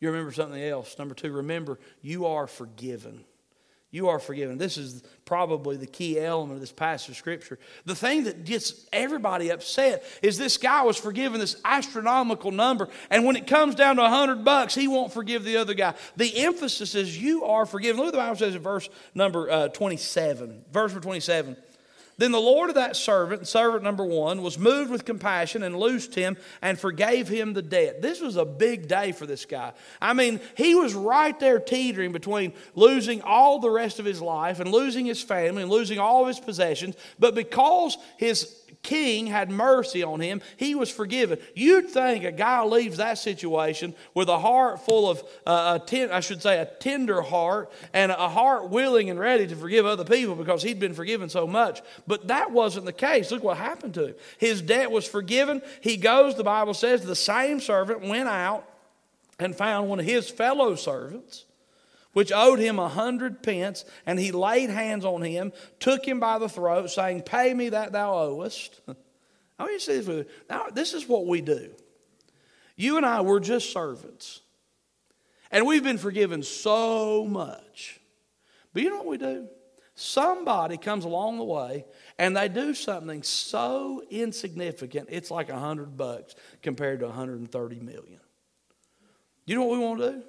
you 0.00 0.10
remember 0.10 0.32
something 0.32 0.62
else. 0.62 0.98
Number 0.98 1.14
two, 1.14 1.32
remember, 1.32 1.78
you 2.00 2.26
are 2.26 2.46
forgiven. 2.46 3.24
You 3.94 4.08
are 4.08 4.18
forgiven. 4.18 4.58
This 4.58 4.76
is 4.76 5.04
probably 5.24 5.76
the 5.76 5.86
key 5.86 6.18
element 6.18 6.54
of 6.54 6.60
this 6.60 6.72
passage 6.72 7.10
of 7.10 7.16
Scripture. 7.16 7.60
The 7.84 7.94
thing 7.94 8.24
that 8.24 8.44
gets 8.44 8.86
everybody 8.92 9.50
upset 9.50 10.02
is 10.20 10.36
this 10.36 10.56
guy 10.56 10.82
was 10.82 10.96
forgiven 10.96 11.38
this 11.38 11.60
astronomical 11.64 12.50
number, 12.50 12.88
and 13.08 13.24
when 13.24 13.36
it 13.36 13.46
comes 13.46 13.76
down 13.76 13.94
to 13.96 14.04
a 14.04 14.08
hundred 14.08 14.44
bucks, 14.44 14.74
he 14.74 14.88
won't 14.88 15.12
forgive 15.12 15.44
the 15.44 15.58
other 15.58 15.74
guy. 15.74 15.94
The 16.16 16.36
emphasis 16.38 16.96
is 16.96 17.16
you 17.16 17.44
are 17.44 17.66
forgiven. 17.66 17.98
Look 17.98 18.06
what 18.06 18.12
the 18.14 18.18
Bible 18.18 18.34
says 18.34 18.56
in 18.56 18.62
verse 18.62 18.88
number 19.14 19.48
uh, 19.48 19.68
27. 19.68 20.64
Verse 20.72 20.90
number 20.90 21.04
27. 21.04 21.56
Then 22.16 22.30
the 22.30 22.40
Lord 22.40 22.68
of 22.68 22.76
that 22.76 22.94
servant, 22.94 23.48
servant 23.48 23.82
number 23.82 24.04
one, 24.04 24.42
was 24.42 24.56
moved 24.58 24.90
with 24.90 25.04
compassion 25.04 25.62
and 25.64 25.78
loosed 25.78 26.14
him 26.14 26.36
and 26.62 26.78
forgave 26.78 27.26
him 27.28 27.54
the 27.54 27.62
debt. 27.62 28.02
This 28.02 28.20
was 28.20 28.36
a 28.36 28.44
big 28.44 28.86
day 28.86 29.12
for 29.12 29.26
this 29.26 29.44
guy. 29.44 29.72
I 30.00 30.12
mean, 30.12 30.40
he 30.56 30.76
was 30.76 30.94
right 30.94 31.38
there 31.40 31.58
teetering 31.58 32.12
between 32.12 32.52
losing 32.74 33.20
all 33.22 33.58
the 33.58 33.70
rest 33.70 33.98
of 33.98 34.04
his 34.04 34.22
life 34.22 34.60
and 34.60 34.70
losing 34.70 35.06
his 35.06 35.22
family 35.22 35.62
and 35.62 35.70
losing 35.70 35.98
all 35.98 36.22
of 36.22 36.28
his 36.28 36.38
possessions. 36.40 36.94
But 37.18 37.34
because 37.34 37.98
his 38.16 38.63
king 38.84 39.26
had 39.26 39.50
mercy 39.50 40.04
on 40.04 40.20
him. 40.20 40.40
He 40.56 40.76
was 40.76 40.88
forgiven. 40.90 41.38
You'd 41.54 41.90
think 41.90 42.22
a 42.22 42.30
guy 42.30 42.62
leaves 42.62 42.98
that 42.98 43.18
situation 43.18 43.96
with 44.14 44.28
a 44.28 44.38
heart 44.38 44.84
full 44.86 45.10
of, 45.10 45.24
uh, 45.44 45.80
a 45.82 45.84
ten, 45.84 46.12
I 46.12 46.20
should 46.20 46.40
say, 46.40 46.60
a 46.60 46.66
tender 46.66 47.20
heart 47.20 47.72
and 47.92 48.12
a 48.12 48.28
heart 48.28 48.70
willing 48.70 49.10
and 49.10 49.18
ready 49.18 49.48
to 49.48 49.56
forgive 49.56 49.86
other 49.86 50.04
people 50.04 50.36
because 50.36 50.62
he'd 50.62 50.78
been 50.78 50.94
forgiven 50.94 51.28
so 51.28 51.48
much. 51.48 51.82
But 52.06 52.28
that 52.28 52.52
wasn't 52.52 52.86
the 52.86 52.92
case. 52.92 53.32
Look 53.32 53.42
what 53.42 53.56
happened 53.56 53.94
to 53.94 54.08
him. 54.08 54.14
His 54.38 54.62
debt 54.62 54.92
was 54.92 55.04
forgiven. 55.04 55.62
He 55.80 55.96
goes, 55.96 56.36
the 56.36 56.44
Bible 56.44 56.74
says, 56.74 57.02
the 57.02 57.16
same 57.16 57.58
servant 57.60 58.02
went 58.02 58.28
out 58.28 58.68
and 59.40 59.56
found 59.56 59.88
one 59.88 59.98
of 59.98 60.06
his 60.06 60.30
fellow 60.30 60.76
servants 60.76 61.46
which 62.14 62.32
owed 62.32 62.58
him 62.58 62.78
a 62.78 62.88
hundred 62.88 63.42
pence, 63.42 63.84
and 64.06 64.18
he 64.18 64.32
laid 64.32 64.70
hands 64.70 65.04
on 65.04 65.20
him, 65.22 65.52
took 65.78 66.06
him 66.06 66.18
by 66.18 66.38
the 66.38 66.48
throat, 66.48 66.90
saying, 66.90 67.22
Pay 67.22 67.52
me 67.52 67.68
that 67.68 67.92
thou 67.92 68.14
owest. 68.14 68.80
I 69.58 69.62
want 69.62 69.72
you 69.72 69.78
to 69.78 69.84
see 69.84 70.00
this. 70.00 70.26
Now, 70.48 70.68
this 70.72 70.94
is 70.94 71.06
what 71.06 71.26
we 71.26 71.40
do. 71.40 71.72
You 72.76 72.96
and 72.96 73.04
I, 73.04 73.20
we're 73.20 73.40
just 73.40 73.72
servants. 73.72 74.40
And 75.50 75.66
we've 75.66 75.84
been 75.84 75.98
forgiven 75.98 76.42
so 76.42 77.24
much. 77.24 78.00
But 78.72 78.82
you 78.82 78.90
know 78.90 78.96
what 78.96 79.06
we 79.06 79.18
do? 79.18 79.48
Somebody 79.94 80.76
comes 80.76 81.04
along 81.04 81.38
the 81.38 81.44
way 81.44 81.84
and 82.18 82.36
they 82.36 82.48
do 82.48 82.74
something 82.74 83.22
so 83.22 84.02
insignificant, 84.10 85.08
it's 85.10 85.30
like 85.30 85.50
a 85.50 85.58
hundred 85.58 85.96
bucks 85.96 86.34
compared 86.62 87.00
to 87.00 87.06
130 87.06 87.80
million. 87.80 88.20
You 89.46 89.54
know 89.54 89.64
what 89.64 89.78
we 89.78 89.84
want 89.84 90.00
to 90.00 90.12
do? 90.12 90.22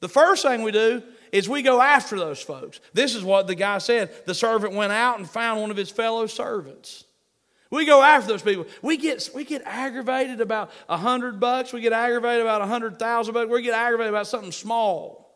The 0.00 0.08
first 0.08 0.42
thing 0.42 0.62
we 0.62 0.72
do 0.72 1.02
is 1.32 1.48
we 1.48 1.62
go 1.62 1.80
after 1.80 2.18
those 2.18 2.40
folks. 2.40 2.80
This 2.92 3.14
is 3.14 3.24
what 3.24 3.46
the 3.46 3.54
guy 3.54 3.78
said. 3.78 4.10
The 4.26 4.34
servant 4.34 4.74
went 4.74 4.92
out 4.92 5.18
and 5.18 5.28
found 5.28 5.60
one 5.60 5.70
of 5.70 5.76
his 5.76 5.90
fellow 5.90 6.26
servants. 6.26 7.04
We 7.70 7.84
go 7.84 8.02
after 8.02 8.28
those 8.28 8.42
people. 8.42 8.66
We 8.80 8.96
get, 8.96 9.28
we 9.34 9.44
get 9.44 9.62
aggravated 9.64 10.40
about 10.40 10.70
a 10.88 10.96
hundred 10.96 11.40
bucks. 11.40 11.72
We 11.72 11.80
get 11.80 11.92
aggravated 11.92 12.42
about 12.42 12.62
a 12.62 12.66
hundred 12.66 12.98
thousand 12.98 13.34
bucks. 13.34 13.50
We 13.50 13.62
get 13.62 13.74
aggravated 13.74 14.12
about 14.12 14.28
something 14.28 14.52
small. 14.52 15.34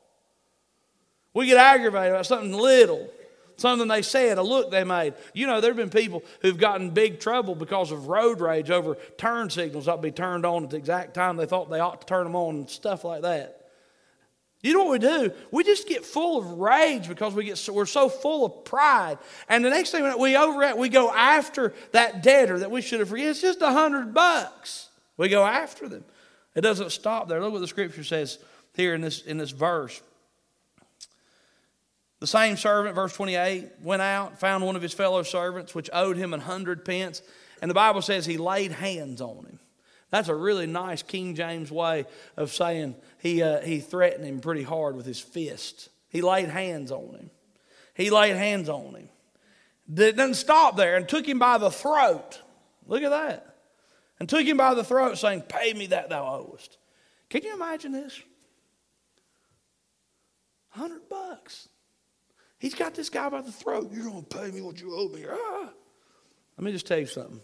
We 1.35 1.47
get 1.47 1.59
aggravated 1.59 2.13
about 2.13 2.27
something 2.27 2.53
little, 2.53 3.09
something 3.57 3.89
they 3.89 4.03
said, 4.03 4.39
a 4.39 4.43
look 4.43 4.71
they 4.71 4.85
made. 4.85 5.15
You 5.33 5.47
know, 5.47 5.61
there 5.61 5.71
have 5.71 5.77
been 5.77 5.91
people 5.91 6.23
who've 6.43 6.59
gotten 6.59 6.91
big 6.91 7.21
trouble 7.21 7.55
because 7.55 7.93
of 7.93 8.07
road 8.07 8.41
rage 8.41 8.71
over 8.71 8.97
turn 9.17 9.51
signals 9.51 9.87
to 9.87 9.97
be 9.97 10.11
turned 10.11 10.47
on 10.47 10.65
at 10.65 10.71
the 10.71 10.77
exact 10.77 11.15
time 11.15 11.37
they 11.37 11.47
thought 11.47 11.71
they 11.71 11.81
ought 11.81 12.01
to 12.01 12.07
turn 12.07 12.25
them 12.25 12.37
on 12.37 12.57
and 12.57 12.71
stuff 12.71 13.05
like 13.05 13.23
that. 13.23 13.60
You 14.63 14.75
know 14.75 14.85
what 14.85 14.93
we 14.93 14.99
do? 14.99 15.33
We 15.51 15.65
just 15.65 15.89
get 15.89 16.05
full 16.05 16.39
of 16.39 16.59
rage 16.59 17.09
because 17.09 17.33
we 17.33 17.45
get 17.45 17.57
so, 17.57 17.73
we're 17.73 17.87
so 17.87 18.11
full 18.11 18.45
of 18.45 18.65
pride. 18.65 19.19
And 19.49 19.65
the 19.65 19.71
next 19.71 19.91
thing 19.91 20.19
we 20.19 20.37
over 20.37 20.77
we 20.77 20.91
go 20.91 21.11
after 21.11 21.73
that 21.93 22.23
debtor 22.23 22.59
that 22.59 22.71
we 22.71 22.83
should 22.83 23.01
have 23.01 23.09
forgiven. 23.09 23.31
It's 23.31 23.41
just 23.41 23.63
a 23.63 23.73
hundred 23.73 24.13
bucks. 24.13 24.89
We 25.17 25.29
go 25.29 25.45
after 25.45 25.89
them. 25.89 26.05
It 26.55 26.61
doesn't 26.61 26.91
stop 26.91 27.29
there. 27.29 27.41
Look 27.41 27.53
what 27.53 27.61
the 27.61 27.69
scripture 27.69 28.05
says 28.05 28.39
here 28.75 28.95
in 28.95 29.01
this 29.01 29.23
in 29.23 29.39
this 29.39 29.51
verse. 29.51 30.03
The 32.19 32.27
same 32.27 32.59
servant, 32.59 32.95
verse 32.95 33.15
28, 33.15 33.71
went 33.83 34.03
out, 34.03 34.39
found 34.39 34.63
one 34.63 34.77
of 34.77 34.83
his 34.83 34.93
fellow 34.93 35.23
servants, 35.23 35.75
which 35.75 35.89
owed 35.91 36.19
him 36.19 36.35
an 36.35 36.41
hundred 36.41 36.85
pence. 36.85 37.23
And 37.63 37.71
the 37.71 37.75
Bible 37.75 38.03
says 38.03 38.27
he 38.27 38.37
laid 38.37 38.73
hands 38.73 39.23
on 39.23 39.47
him. 39.47 39.59
That's 40.11 40.29
a 40.29 40.35
really 40.35 40.67
nice 40.67 41.03
King 41.03 41.35
James 41.35 41.71
way 41.71 42.05
of 42.37 42.53
saying 42.53 42.97
he, 43.19 43.43
uh, 43.43 43.61
he 43.61 43.81
threatened 43.81 44.25
him 44.25 44.41
pretty 44.41 44.63
hard 44.63 44.97
with 44.97 45.07
his 45.07 45.21
fist. 45.21 45.89
He 46.09 46.21
laid 46.21 46.49
hands 46.49 46.91
on 46.91 47.15
him. 47.15 47.31
He 47.95 48.11
laid 48.11 48.37
hands 48.37 48.69
on 48.69 48.95
him. 48.95 49.09
It 49.97 50.17
doesn't 50.17 50.35
stop 50.35 50.77
there 50.77 50.97
and 50.97 51.09
took 51.09 51.27
him 51.27 51.39
by 51.39 51.59
the 51.59 51.71
throat. 51.71 52.41
Look 52.87 53.03
at 53.03 53.11
that. 53.11 53.57
And 54.19 54.29
took 54.29 54.45
him 54.45 54.57
by 54.57 54.75
the 54.75 54.85
throat, 54.85 55.17
saying, 55.17 55.43
Pay 55.43 55.73
me 55.75 55.87
that 55.87 56.11
thou 56.11 56.27
owest. 56.35 56.77
Can 57.29 57.43
you 57.43 57.55
imagine 57.55 57.93
this? 57.93 58.21
Hundred 60.71 61.09
bucks. 61.09 61.69
He's 62.59 62.75
got 62.75 62.95
this 62.95 63.09
guy 63.09 63.29
by 63.29 63.41
the 63.41 63.53
throat. 63.53 63.91
You're 63.93 64.05
going 64.05 64.25
to 64.25 64.37
pay 64.37 64.51
me 64.51 64.61
what 64.61 64.81
you 64.81 64.95
owe 64.95 65.09
me. 65.09 65.25
Ah. 65.31 65.71
Let 66.59 66.65
me 66.65 66.73
just 66.73 66.87
tell 66.87 66.99
you 66.99 67.07
something. 67.07 67.41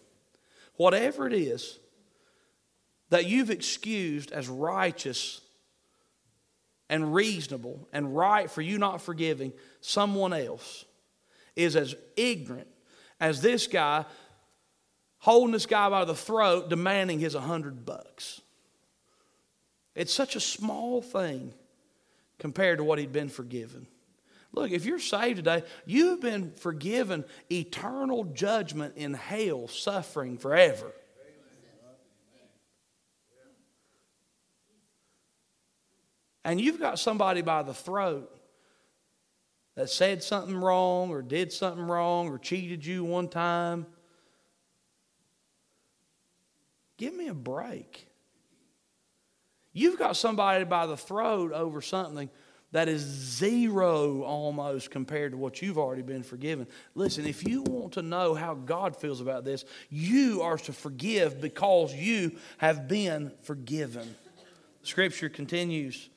Whatever 0.74 1.26
it 1.26 1.32
is 1.32 1.78
that 3.10 3.26
you've 3.26 3.50
excused 3.50 4.32
as 4.32 4.48
righteous 4.48 5.40
and 6.88 7.14
reasonable 7.14 7.88
and 7.92 8.16
right 8.16 8.50
for 8.50 8.62
you 8.62 8.78
not 8.78 9.00
forgiving 9.00 9.52
someone 9.80 10.32
else 10.32 10.84
is 11.54 11.76
as 11.76 11.94
ignorant 12.16 12.68
as 13.20 13.40
this 13.40 13.66
guy 13.66 14.04
holding 15.18 15.52
this 15.52 15.66
guy 15.66 15.88
by 15.88 16.04
the 16.04 16.14
throat 16.14 16.68
demanding 16.68 17.18
his 17.18 17.34
a 17.34 17.40
hundred 17.40 17.84
bucks. 17.84 18.40
It's 19.94 20.12
such 20.12 20.36
a 20.36 20.40
small 20.40 21.00
thing 21.00 21.52
compared 22.38 22.78
to 22.78 22.84
what 22.84 22.98
he'd 22.98 23.12
been 23.12 23.30
forgiven. 23.30 23.86
Look, 24.52 24.70
if 24.70 24.84
you're 24.84 24.98
saved 24.98 25.36
today, 25.36 25.64
you've 25.84 26.20
been 26.20 26.52
forgiven 26.52 27.24
eternal 27.50 28.24
judgment 28.24 28.96
in 28.96 29.14
hell, 29.14 29.68
suffering 29.68 30.38
forever. 30.38 30.92
And 36.46 36.60
you've 36.60 36.78
got 36.78 37.00
somebody 37.00 37.42
by 37.42 37.64
the 37.64 37.74
throat 37.74 38.32
that 39.74 39.90
said 39.90 40.22
something 40.22 40.56
wrong 40.56 41.10
or 41.10 41.20
did 41.20 41.52
something 41.52 41.84
wrong 41.84 42.28
or 42.28 42.38
cheated 42.38 42.86
you 42.86 43.02
one 43.04 43.26
time, 43.26 43.84
give 46.98 47.12
me 47.12 47.26
a 47.26 47.34
break. 47.34 48.06
You've 49.72 49.98
got 49.98 50.16
somebody 50.16 50.62
by 50.64 50.86
the 50.86 50.96
throat 50.96 51.50
over 51.50 51.82
something 51.82 52.30
that 52.70 52.88
is 52.88 53.02
zero 53.02 54.22
almost 54.22 54.92
compared 54.92 55.32
to 55.32 55.38
what 55.38 55.60
you've 55.60 55.78
already 55.78 56.02
been 56.02 56.22
forgiven. 56.22 56.68
Listen, 56.94 57.26
if 57.26 57.46
you 57.46 57.62
want 57.62 57.94
to 57.94 58.02
know 58.02 58.34
how 58.34 58.54
God 58.54 58.94
feels 58.94 59.20
about 59.20 59.44
this, 59.44 59.64
you 59.90 60.42
are 60.42 60.58
to 60.58 60.72
forgive 60.72 61.40
because 61.40 61.92
you 61.92 62.36
have 62.58 62.86
been 62.86 63.32
forgiven. 63.42 64.14
Scripture 64.84 65.28
continues 65.28 66.08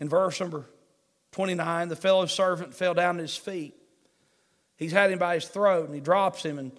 in 0.00 0.08
verse 0.08 0.40
number 0.40 0.66
29, 1.32 1.88
the 1.88 1.96
fellow 1.96 2.26
servant 2.26 2.74
fell 2.74 2.94
down 2.94 3.16
at 3.16 3.22
his 3.22 3.36
feet. 3.36 3.74
He's 4.76 4.92
had 4.92 5.10
him 5.10 5.18
by 5.18 5.34
his 5.34 5.48
throat 5.48 5.86
and 5.86 5.94
he 5.94 6.00
drops 6.00 6.42
him. 6.42 6.58
And 6.58 6.72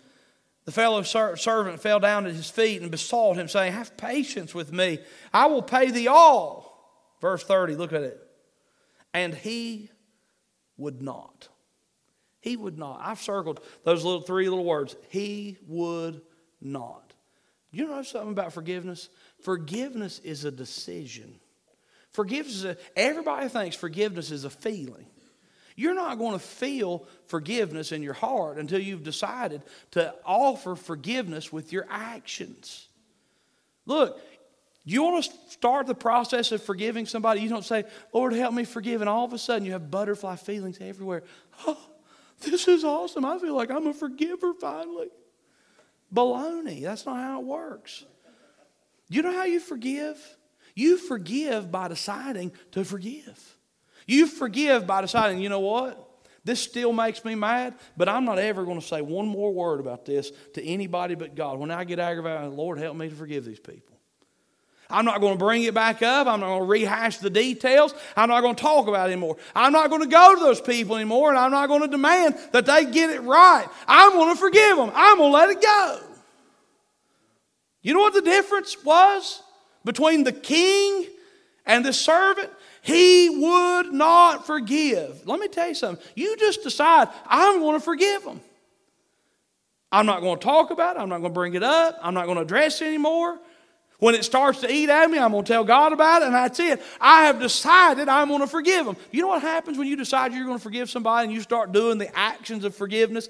the 0.65 0.71
fellow 0.71 1.01
ser- 1.03 1.35
servant 1.35 1.79
fell 1.79 1.99
down 1.99 2.25
at 2.25 2.33
his 2.33 2.49
feet 2.49 2.81
and 2.81 2.91
besought 2.91 3.37
him, 3.37 3.47
saying, 3.47 3.73
Have 3.73 3.97
patience 3.97 4.53
with 4.53 4.71
me. 4.71 4.99
I 5.33 5.47
will 5.47 5.61
pay 5.61 5.91
thee 5.91 6.07
all. 6.07 6.67
Verse 7.21 7.43
30, 7.43 7.75
look 7.75 7.93
at 7.93 8.03
it. 8.03 8.21
And 9.13 9.33
he 9.33 9.89
would 10.77 11.01
not. 11.01 11.49
He 12.39 12.55
would 12.55 12.77
not. 12.77 12.99
I've 13.03 13.19
circled 13.21 13.61
those 13.83 14.03
little 14.03 14.21
three 14.21 14.47
little 14.47 14.65
words. 14.65 14.95
He 15.09 15.57
would 15.67 16.21
not. 16.61 17.13
You 17.71 17.87
know 17.87 18.03
something 18.03 18.31
about 18.31 18.53
forgiveness? 18.53 19.09
Forgiveness 19.41 20.19
is 20.19 20.45
a 20.45 20.51
decision. 20.51 21.39
Forgiveness 22.17 22.65
everybody 22.95 23.47
thinks 23.47 23.75
forgiveness 23.75 24.31
is 24.31 24.43
a 24.43 24.49
feeling. 24.49 25.05
You're 25.75 25.93
not 25.93 26.17
going 26.17 26.33
to 26.33 26.43
feel 26.43 27.05
forgiveness 27.27 27.91
in 27.91 28.01
your 28.01 28.15
heart 28.15 28.57
until 28.57 28.79
you've 28.79 29.03
decided 29.03 29.61
to 29.91 30.15
offer 30.25 30.75
forgiveness 30.75 31.53
with 31.53 31.71
your 31.71 31.85
actions. 31.91 32.87
Look, 33.85 34.19
you 34.83 35.03
want 35.03 35.25
to 35.25 35.31
start 35.51 35.85
the 35.85 35.93
process 35.93 36.51
of 36.51 36.63
forgiving 36.63 37.05
somebody, 37.05 37.41
you 37.41 37.49
don't 37.49 37.63
say, 37.63 37.83
Lord, 38.11 38.33
help 38.33 38.55
me 38.55 38.63
forgive. 38.63 39.01
And 39.01 39.09
all 39.11 39.25
of 39.25 39.33
a 39.33 39.37
sudden 39.37 39.63
you 39.63 39.73
have 39.73 39.91
butterfly 39.91 40.37
feelings 40.37 40.79
everywhere. 40.81 41.21
Oh, 41.67 41.79
this 42.41 42.67
is 42.67 42.83
awesome. 42.83 43.25
I 43.25 43.37
feel 43.37 43.55
like 43.55 43.69
I'm 43.69 43.85
a 43.85 43.93
forgiver 43.93 44.55
finally. 44.55 45.09
Baloney. 46.11 46.81
That's 46.81 47.05
not 47.05 47.17
how 47.17 47.41
it 47.41 47.45
works. 47.45 48.05
You 49.07 49.21
know 49.21 49.33
how 49.33 49.43
you 49.43 49.59
forgive? 49.59 50.17
You 50.77 50.97
forgive 50.97 51.71
by 51.71 51.87
deciding 51.87 52.51
to 52.73 52.85
forgive. 52.85 53.57
You 54.05 54.27
forgive 54.27 54.85
by 54.85 55.01
deciding, 55.01 55.39
you 55.39 55.49
know 55.49 55.59
what? 55.59 56.07
This 56.43 56.59
still 56.59 56.93
makes 56.93 57.25
me 57.25 57.33
mad, 57.33 57.73
but 57.97 58.07
I'm 58.07 58.25
not 58.25 58.37
ever 58.37 58.63
going 58.63 58.79
to 58.79 58.85
say 58.85 59.01
one 59.01 59.27
more 59.27 59.51
word 59.51 59.79
about 59.79 60.05
this 60.05 60.31
to 60.53 60.63
anybody 60.63 61.15
but 61.15 61.33
God. 61.33 61.57
When 61.57 61.71
I 61.71 61.83
get 61.83 61.97
aggravated, 61.97 62.53
Lord, 62.53 62.77
help 62.77 62.95
me 62.95 63.09
to 63.09 63.15
forgive 63.15 63.43
these 63.43 63.59
people. 63.59 63.97
I'm 64.87 65.03
not 65.03 65.19
going 65.19 65.33
to 65.33 65.43
bring 65.43 65.63
it 65.63 65.73
back 65.73 66.03
up. 66.03 66.27
I'm 66.27 66.41
not 66.41 66.45
going 66.45 66.61
to 66.61 66.67
rehash 66.67 67.17
the 67.17 67.31
details. 67.31 67.95
I'm 68.15 68.29
not 68.29 68.41
going 68.41 68.53
to 68.53 68.61
talk 68.61 68.87
about 68.87 69.09
it 69.09 69.13
anymore. 69.13 69.37
I'm 69.55 69.73
not 69.73 69.89
going 69.89 70.03
to 70.03 70.07
go 70.07 70.35
to 70.35 70.39
those 70.39 70.61
people 70.61 70.95
anymore, 70.95 71.29
and 71.29 71.39
I'm 71.39 71.49
not 71.49 71.69
going 71.69 71.81
to 71.81 71.87
demand 71.87 72.37
that 72.51 72.67
they 72.67 72.85
get 72.85 73.09
it 73.09 73.21
right. 73.21 73.65
I'm 73.87 74.11
going 74.11 74.35
to 74.35 74.39
forgive 74.39 74.77
them. 74.77 74.91
I'm 74.93 75.17
going 75.17 75.31
to 75.31 75.35
let 75.35 75.49
it 75.49 75.59
go. 75.59 76.01
You 77.81 77.95
know 77.95 78.01
what 78.01 78.13
the 78.13 78.21
difference 78.21 78.77
was 78.83 79.41
between 79.87 80.23
the 80.23 80.33
king 80.33 81.07
and 81.65 81.83
the 81.83 81.93
servant? 81.93 82.51
He 82.81 83.29
would 83.29 83.93
not 83.93 84.45
forgive. 84.45 85.25
Let 85.25 85.39
me 85.39 85.47
tell 85.47 85.69
you 85.69 85.75
something. 85.75 86.05
You 86.13 86.37
just 86.37 86.61
decide, 86.61 87.07
I'm 87.25 87.59
going 87.59 87.79
to 87.79 87.83
forgive 87.83 88.23
them. 88.23 88.41
I'm 89.91 90.05
not 90.05 90.21
going 90.21 90.37
to 90.37 90.43
talk 90.43 90.71
about 90.71 90.97
it. 90.97 90.99
I'm 90.99 91.09
not 91.09 91.19
going 91.19 91.31
to 91.31 91.33
bring 91.33 91.53
it 91.53 91.63
up. 91.63 91.97
I'm 92.03 92.13
not 92.13 92.25
going 92.25 92.35
to 92.35 92.43
address 92.43 92.81
it 92.81 92.87
anymore. 92.87 93.39
When 93.99 94.13
it 94.13 94.23
starts 94.23 94.59
to 94.61 94.71
eat 94.71 94.89
at 94.89 95.09
me, 95.09 95.17
I'm 95.17 95.31
going 95.31 95.43
to 95.43 95.51
tell 95.51 95.63
God 95.63 95.91
about 95.91 96.21
it, 96.21 96.25
and 96.25 96.35
that's 96.35 96.59
it. 96.59 96.81
I 97.01 97.23
have 97.23 97.39
decided 97.39 98.07
I'm 98.07 98.27
going 98.27 98.41
to 98.41 98.47
forgive 98.47 98.85
them. 98.85 98.95
You 99.11 99.21
know 99.21 99.29
what 99.29 99.41
happens 99.41 99.77
when 99.77 99.87
you 99.87 99.95
decide 99.95 100.33
you're 100.33 100.45
going 100.45 100.59
to 100.59 100.63
forgive 100.63 100.89
somebody 100.89 101.25
and 101.25 101.33
you 101.33 101.41
start 101.41 101.71
doing 101.71 101.97
the 101.97 102.15
actions 102.15 102.63
of 102.63 102.75
forgiveness? 102.75 103.29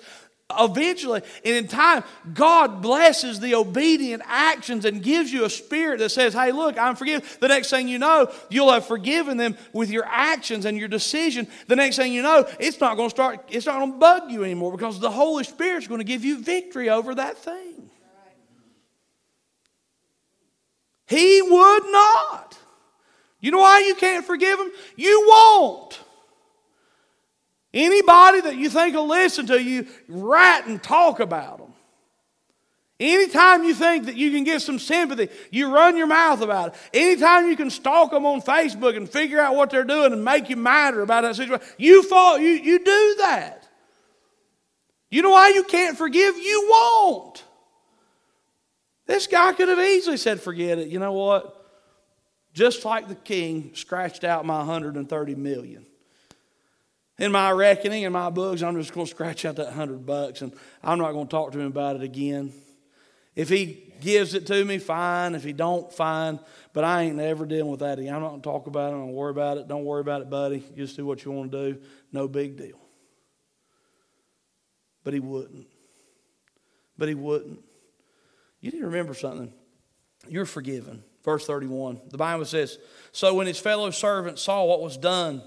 Eventually, 0.58 1.22
and 1.44 1.56
in 1.56 1.68
time, 1.68 2.06
God 2.34 2.82
blesses 2.82 3.42
the 3.42 3.56
obedient 3.56 4.24
actions 4.26 4.86
and 4.86 5.04
gives 5.04 5.32
you 5.32 5.44
a 5.44 5.50
spirit 5.50 6.00
that 6.00 6.10
says, 6.10 6.34
Hey, 6.34 6.54
look, 6.54 6.78
I'm 6.78 6.96
forgiven. 6.96 7.28
The 7.42 7.50
next 7.50 7.70
thing 7.70 7.90
you 7.90 8.00
know, 8.00 8.32
you'll 8.50 8.72
have 8.72 8.86
forgiven 8.86 9.36
them 9.36 9.58
with 9.74 9.90
your 9.90 10.06
actions 10.06 10.64
and 10.64 10.78
your 10.78 10.88
decision. 10.88 11.50
The 11.68 11.76
next 11.76 11.98
thing 11.98 12.14
you 12.14 12.22
know, 12.22 12.48
it's 12.62 12.80
not 12.80 12.96
going 12.96 13.10
to 13.10 13.14
start, 13.14 13.44
it's 13.50 13.66
not 13.66 13.80
going 13.80 13.92
to 13.92 13.98
bug 13.98 14.32
you 14.32 14.46
anymore 14.46 14.72
because 14.72 15.02
the 15.02 15.12
Holy 15.12 15.44
Spirit's 15.44 15.88
going 15.88 16.00
to 16.00 16.06
give 16.06 16.24
you 16.24 16.40
victory 16.40 16.90
over 16.90 17.14
that 17.16 17.38
thing. 17.38 17.90
He 21.08 21.42
would 21.42 21.92
not. 21.92 22.58
You 23.42 23.52
know 23.52 23.60
why 23.60 23.80
you 23.86 23.96
can't 23.96 24.26
forgive 24.26 24.60
him? 24.60 24.72
You 24.96 25.26
won't. 25.28 26.00
Anybody 27.78 28.42
that 28.42 28.56
you 28.56 28.72
think 28.72 28.96
will 28.96 29.08
listen 29.08 29.46
to 29.46 29.62
you, 29.62 29.86
write 30.08 30.66
and 30.66 30.82
talk 30.82 31.20
about 31.20 31.60
them. 31.60 31.74
Anytime 33.00 33.64
you 33.64 33.76
think 33.76 34.06
that 34.06 34.16
you 34.16 34.32
can 34.32 34.44
get 34.44 34.64
some 34.64 34.80
sympathy, 34.80 35.30
you 35.52 35.72
run 35.72 35.96
your 35.96 36.08
mouth 36.08 36.42
about 36.42 36.70
it. 36.70 36.76
Anytime 36.92 37.48
you 37.48 37.56
can 37.56 37.70
stalk 37.70 38.10
them 38.10 38.26
on 38.26 38.42
Facebook 38.42 38.98
and 38.98 39.08
figure 39.08 39.40
out 39.40 39.56
what 39.56 39.70
they're 39.70 39.84
doing 39.84 40.12
and 40.12 40.26
make 40.26 40.50
you 40.50 40.56
madder 40.56 41.04
about 41.04 41.22
that 41.22 41.36
situation, 41.36 41.64
you 41.78 42.02
fall, 42.02 42.40
you, 42.40 42.50
you 42.50 42.80
do 42.80 43.16
that. 43.20 43.68
You 45.12 45.22
know 45.22 45.30
why 45.30 45.50
you 45.50 45.64
can't 45.64 45.96
forgive? 45.96 46.36
You 46.36 46.68
won't. 46.72 47.44
This 49.06 49.28
guy 49.28 49.54
could 49.54 49.70
have 49.70 49.78
easily 49.78 50.18
said, 50.18 50.42
forget 50.42 50.80
it. 50.80 50.88
You 50.88 50.98
know 50.98 51.14
what? 51.14 51.64
Just 52.54 52.84
like 52.86 53.08
the 53.08 53.14
king 53.14 53.76
scratched 53.76 54.24
out 54.24 54.48
my 54.48 54.58
130 54.58 55.36
million. 55.36 55.86
In 57.20 57.32
my 57.32 57.52
reckoning, 57.52 58.04
in 58.04 58.12
my 58.12 58.30
books, 58.30 58.62
I'm 58.62 58.76
just 58.76 58.94
going 58.94 59.08
to 59.08 59.10
scratch 59.10 59.44
out 59.46 59.56
that 59.56 59.68
100 59.68 60.06
bucks 60.06 60.42
and 60.42 60.54
I'm 60.84 61.00
not 61.00 61.14
going 61.14 61.28
to 61.28 61.32
talk 61.32 61.52
to 61.54 61.60
him 61.60 61.68
about 61.68 61.96
it 61.96 62.04
again. 62.04 62.54
If 63.36 63.50
he 63.50 63.94
gives 64.02 64.34
it 64.34 64.48
to 64.48 64.66
me, 64.66 64.78
fine. 64.78 65.36
If 65.36 65.44
he 65.44 65.54
don't, 65.54 65.92
fine. 65.92 66.40
But 66.74 66.84
I 66.84 67.04
ain't 67.04 67.16
never 67.16 67.46
dealing 67.46 67.72
with 67.72 67.82
that. 67.82 68.00
I'm 68.00 68.06
not 68.06 68.30
going 68.30 68.42
to 68.42 68.50
talk 68.50 68.68
about 68.68 68.92
it. 68.92 68.96
I'm 68.96 69.02
going 69.02 69.10
to 69.10 69.14
worry 69.14 69.32
about 69.32 69.58
it. 69.58 69.68
Don't 69.68 69.86
worry 69.86 70.02
about 70.02 70.22
it, 70.22 70.30
buddy. 70.30 70.64
Just 70.76 70.96
do 70.96 71.06
what 71.06 71.24
you 71.24 71.32
want 71.32 71.52
to 71.52 71.74
do. 71.74 71.82
No 72.12 72.28
big 72.28 72.58
deal. 72.58 72.80
But 75.04 75.14
he 75.14 75.20
wouldn't. 75.20 75.68
But 76.98 77.10
he 77.10 77.16
wouldn't. 77.16 77.60
You 78.60 78.72
need 78.72 78.80
to 78.80 78.88
remember 78.88 79.14
something. 79.14 79.54
You're 80.28 80.46
forgiven. 80.46 81.04
Verse 81.24 81.46
31. 81.46 82.02
The 82.10 82.18
Bible 82.18 82.46
says, 82.46 82.80
So 83.12 83.34
when 83.36 83.48
his 83.48 83.60
fellow 83.60 83.92
servants 83.92 84.42
saw 84.42 84.66
what 84.66 84.82
was 84.82 84.98
done, 84.98 85.42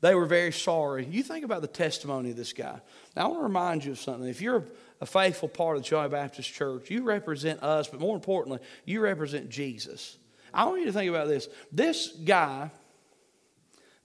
they 0.00 0.14
were 0.14 0.26
very 0.26 0.52
sorry. 0.52 1.06
You 1.06 1.22
think 1.22 1.44
about 1.44 1.62
the 1.62 1.68
testimony 1.68 2.30
of 2.30 2.36
this 2.36 2.52
guy. 2.52 2.80
Now, 3.16 3.22
I 3.22 3.26
want 3.28 3.40
to 3.40 3.44
remind 3.44 3.84
you 3.84 3.92
of 3.92 3.98
something. 3.98 4.28
If 4.28 4.40
you're 4.40 4.64
a 5.00 5.06
faithful 5.06 5.48
part 5.48 5.76
of 5.76 5.82
the 5.82 5.88
Joy 5.88 6.08
Baptist 6.08 6.52
Church, 6.52 6.90
you 6.90 7.02
represent 7.02 7.62
us, 7.62 7.88
but 7.88 8.00
more 8.00 8.14
importantly, 8.14 8.60
you 8.84 9.00
represent 9.00 9.48
Jesus. 9.48 10.18
I 10.52 10.64
want 10.64 10.80
you 10.80 10.86
to 10.86 10.92
think 10.92 11.08
about 11.08 11.28
this. 11.28 11.48
This 11.72 12.08
guy, 12.08 12.70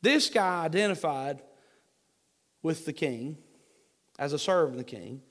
this 0.01 0.29
guy 0.29 0.63
identified 0.63 1.41
with 2.63 2.85
the 2.85 2.93
king 2.93 3.37
as 4.17 4.33
a 4.33 4.39
servant 4.39 4.79
of 4.79 4.85
the 4.85 4.91
king. 4.91 5.21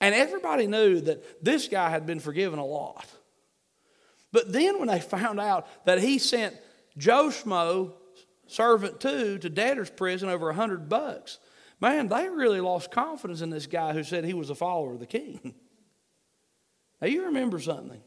And 0.00 0.14
everybody 0.14 0.66
knew 0.66 1.00
that 1.02 1.44
this 1.44 1.68
guy 1.68 1.90
had 1.90 2.06
been 2.06 2.18
forgiven 2.18 2.58
a 2.58 2.66
lot. 2.66 3.06
But 4.32 4.52
then 4.52 4.78
when 4.78 4.88
they 4.88 5.00
found 5.00 5.38
out 5.38 5.68
that 5.84 6.00
he 6.00 6.18
sent 6.18 6.56
Joe 6.98 7.28
Schmo, 7.28 7.92
servant 8.52 9.00
two, 9.00 9.38
to 9.38 9.48
debtor's 9.48 9.90
prison 9.90 10.28
over 10.28 10.50
a 10.50 10.54
hundred 10.54 10.88
bucks, 10.88 11.38
man, 11.80 12.08
they 12.08 12.28
really 12.28 12.60
lost 12.60 12.90
confidence 12.90 13.40
in 13.40 13.50
this 13.50 13.66
guy 13.66 13.92
who 13.92 14.04
said 14.04 14.24
he 14.24 14.34
was 14.34 14.50
a 14.50 14.54
follower 14.54 14.92
of 14.92 15.00
the 15.00 15.06
king. 15.06 15.54
now 17.00 17.08
you 17.08 17.24
remember 17.26 17.58
something. 17.58 18.00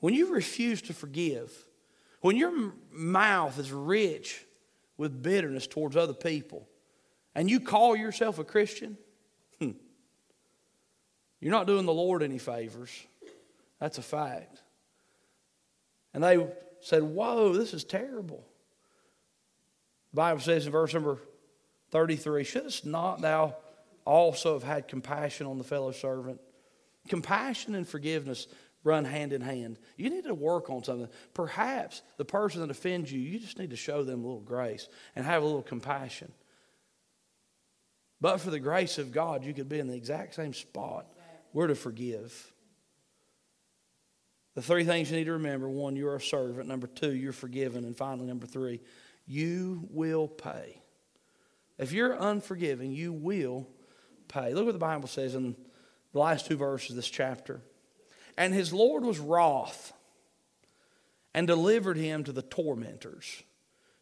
When 0.00 0.14
you 0.14 0.32
refuse 0.32 0.82
to 0.82 0.94
forgive, 0.94 1.52
when 2.20 2.36
your 2.36 2.72
mouth 2.92 3.58
is 3.58 3.72
rich 3.72 4.44
with 4.96 5.22
bitterness 5.22 5.66
towards 5.66 5.96
other 5.96 6.14
people, 6.14 6.68
and 7.34 7.50
you 7.50 7.60
call 7.60 7.96
yourself 7.96 8.38
a 8.38 8.44
Christian, 8.44 8.96
hmm, 9.58 9.72
you're 11.40 11.52
not 11.52 11.66
doing 11.66 11.86
the 11.86 11.92
Lord 11.92 12.22
any 12.22 12.38
favors. 12.38 12.90
That's 13.80 13.98
a 13.98 14.02
fact. 14.02 14.62
And 16.12 16.22
they 16.22 16.44
said, 16.80 17.02
Whoa, 17.02 17.52
this 17.52 17.74
is 17.74 17.84
terrible. 17.84 18.44
Bible 20.14 20.40
says 20.40 20.66
in 20.66 20.72
verse 20.72 20.94
number 20.94 21.18
33 21.90 22.44
Shouldst 22.44 22.86
not 22.86 23.20
thou 23.20 23.56
also 24.04 24.54
have 24.54 24.62
had 24.62 24.88
compassion 24.88 25.46
on 25.46 25.58
the 25.58 25.64
fellow 25.64 25.92
servant? 25.92 26.40
Compassion 27.08 27.74
and 27.74 27.86
forgiveness 27.86 28.46
run 28.84 29.04
hand 29.04 29.32
in 29.32 29.40
hand. 29.40 29.78
You 29.96 30.10
need 30.10 30.24
to 30.24 30.34
work 30.34 30.70
on 30.70 30.84
something. 30.84 31.08
Perhaps 31.34 32.02
the 32.16 32.24
person 32.24 32.60
that 32.60 32.70
offends 32.70 33.12
you, 33.12 33.20
you 33.20 33.38
just 33.38 33.58
need 33.58 33.70
to 33.70 33.76
show 33.76 34.02
them 34.02 34.24
a 34.24 34.26
little 34.26 34.40
grace 34.40 34.88
and 35.16 35.24
have 35.24 35.42
a 35.42 35.46
little 35.46 35.62
compassion. 35.62 36.32
But 38.20 38.40
for 38.40 38.50
the 38.50 38.60
grace 38.60 38.98
of 38.98 39.12
God, 39.12 39.44
you 39.44 39.54
could 39.54 39.68
be 39.68 39.78
in 39.78 39.86
the 39.86 39.96
exact 39.96 40.34
same 40.34 40.52
spot 40.52 41.06
we're 41.52 41.68
to 41.68 41.74
forgive. 41.74 42.52
The 44.54 44.62
three 44.62 44.84
things 44.84 45.10
you 45.10 45.16
need 45.16 45.24
to 45.24 45.32
remember 45.32 45.68
one, 45.68 45.94
you're 45.96 46.16
a 46.16 46.20
servant. 46.20 46.68
Number 46.68 46.88
two, 46.88 47.14
you're 47.14 47.32
forgiven. 47.32 47.84
And 47.84 47.96
finally, 47.96 48.26
number 48.26 48.46
three, 48.46 48.80
you 49.28 49.86
will 49.90 50.26
pay. 50.26 50.80
If 51.76 51.92
you're 51.92 52.16
unforgiving, 52.18 52.92
you 52.92 53.12
will 53.12 53.68
pay. 54.26 54.54
Look 54.54 54.64
what 54.64 54.72
the 54.72 54.78
Bible 54.78 55.06
says 55.06 55.34
in 55.34 55.54
the 56.12 56.18
last 56.18 56.46
two 56.46 56.56
verses 56.56 56.90
of 56.90 56.96
this 56.96 57.08
chapter. 57.08 57.60
And 58.36 58.54
his 58.54 58.72
Lord 58.72 59.04
was 59.04 59.18
wroth 59.18 59.92
and 61.34 61.46
delivered 61.46 61.96
him 61.96 62.24
to 62.24 62.32
the 62.32 62.42
tormentors 62.42 63.42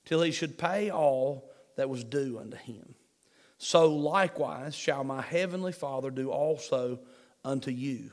till 0.05 0.23
he 0.23 0.31
should 0.31 0.57
pay 0.57 0.91
all 0.91 1.51
that 1.77 1.91
was 1.91 2.05
due 2.05 2.39
unto 2.39 2.57
him. 2.57 2.95
So 3.59 3.95
likewise 3.95 4.75
shall 4.75 5.05
my 5.05 5.23
heavenly 5.23 5.73
Father 5.73 6.11
do 6.11 6.31
also 6.31 7.01
unto 7.45 7.71
you. 7.71 8.13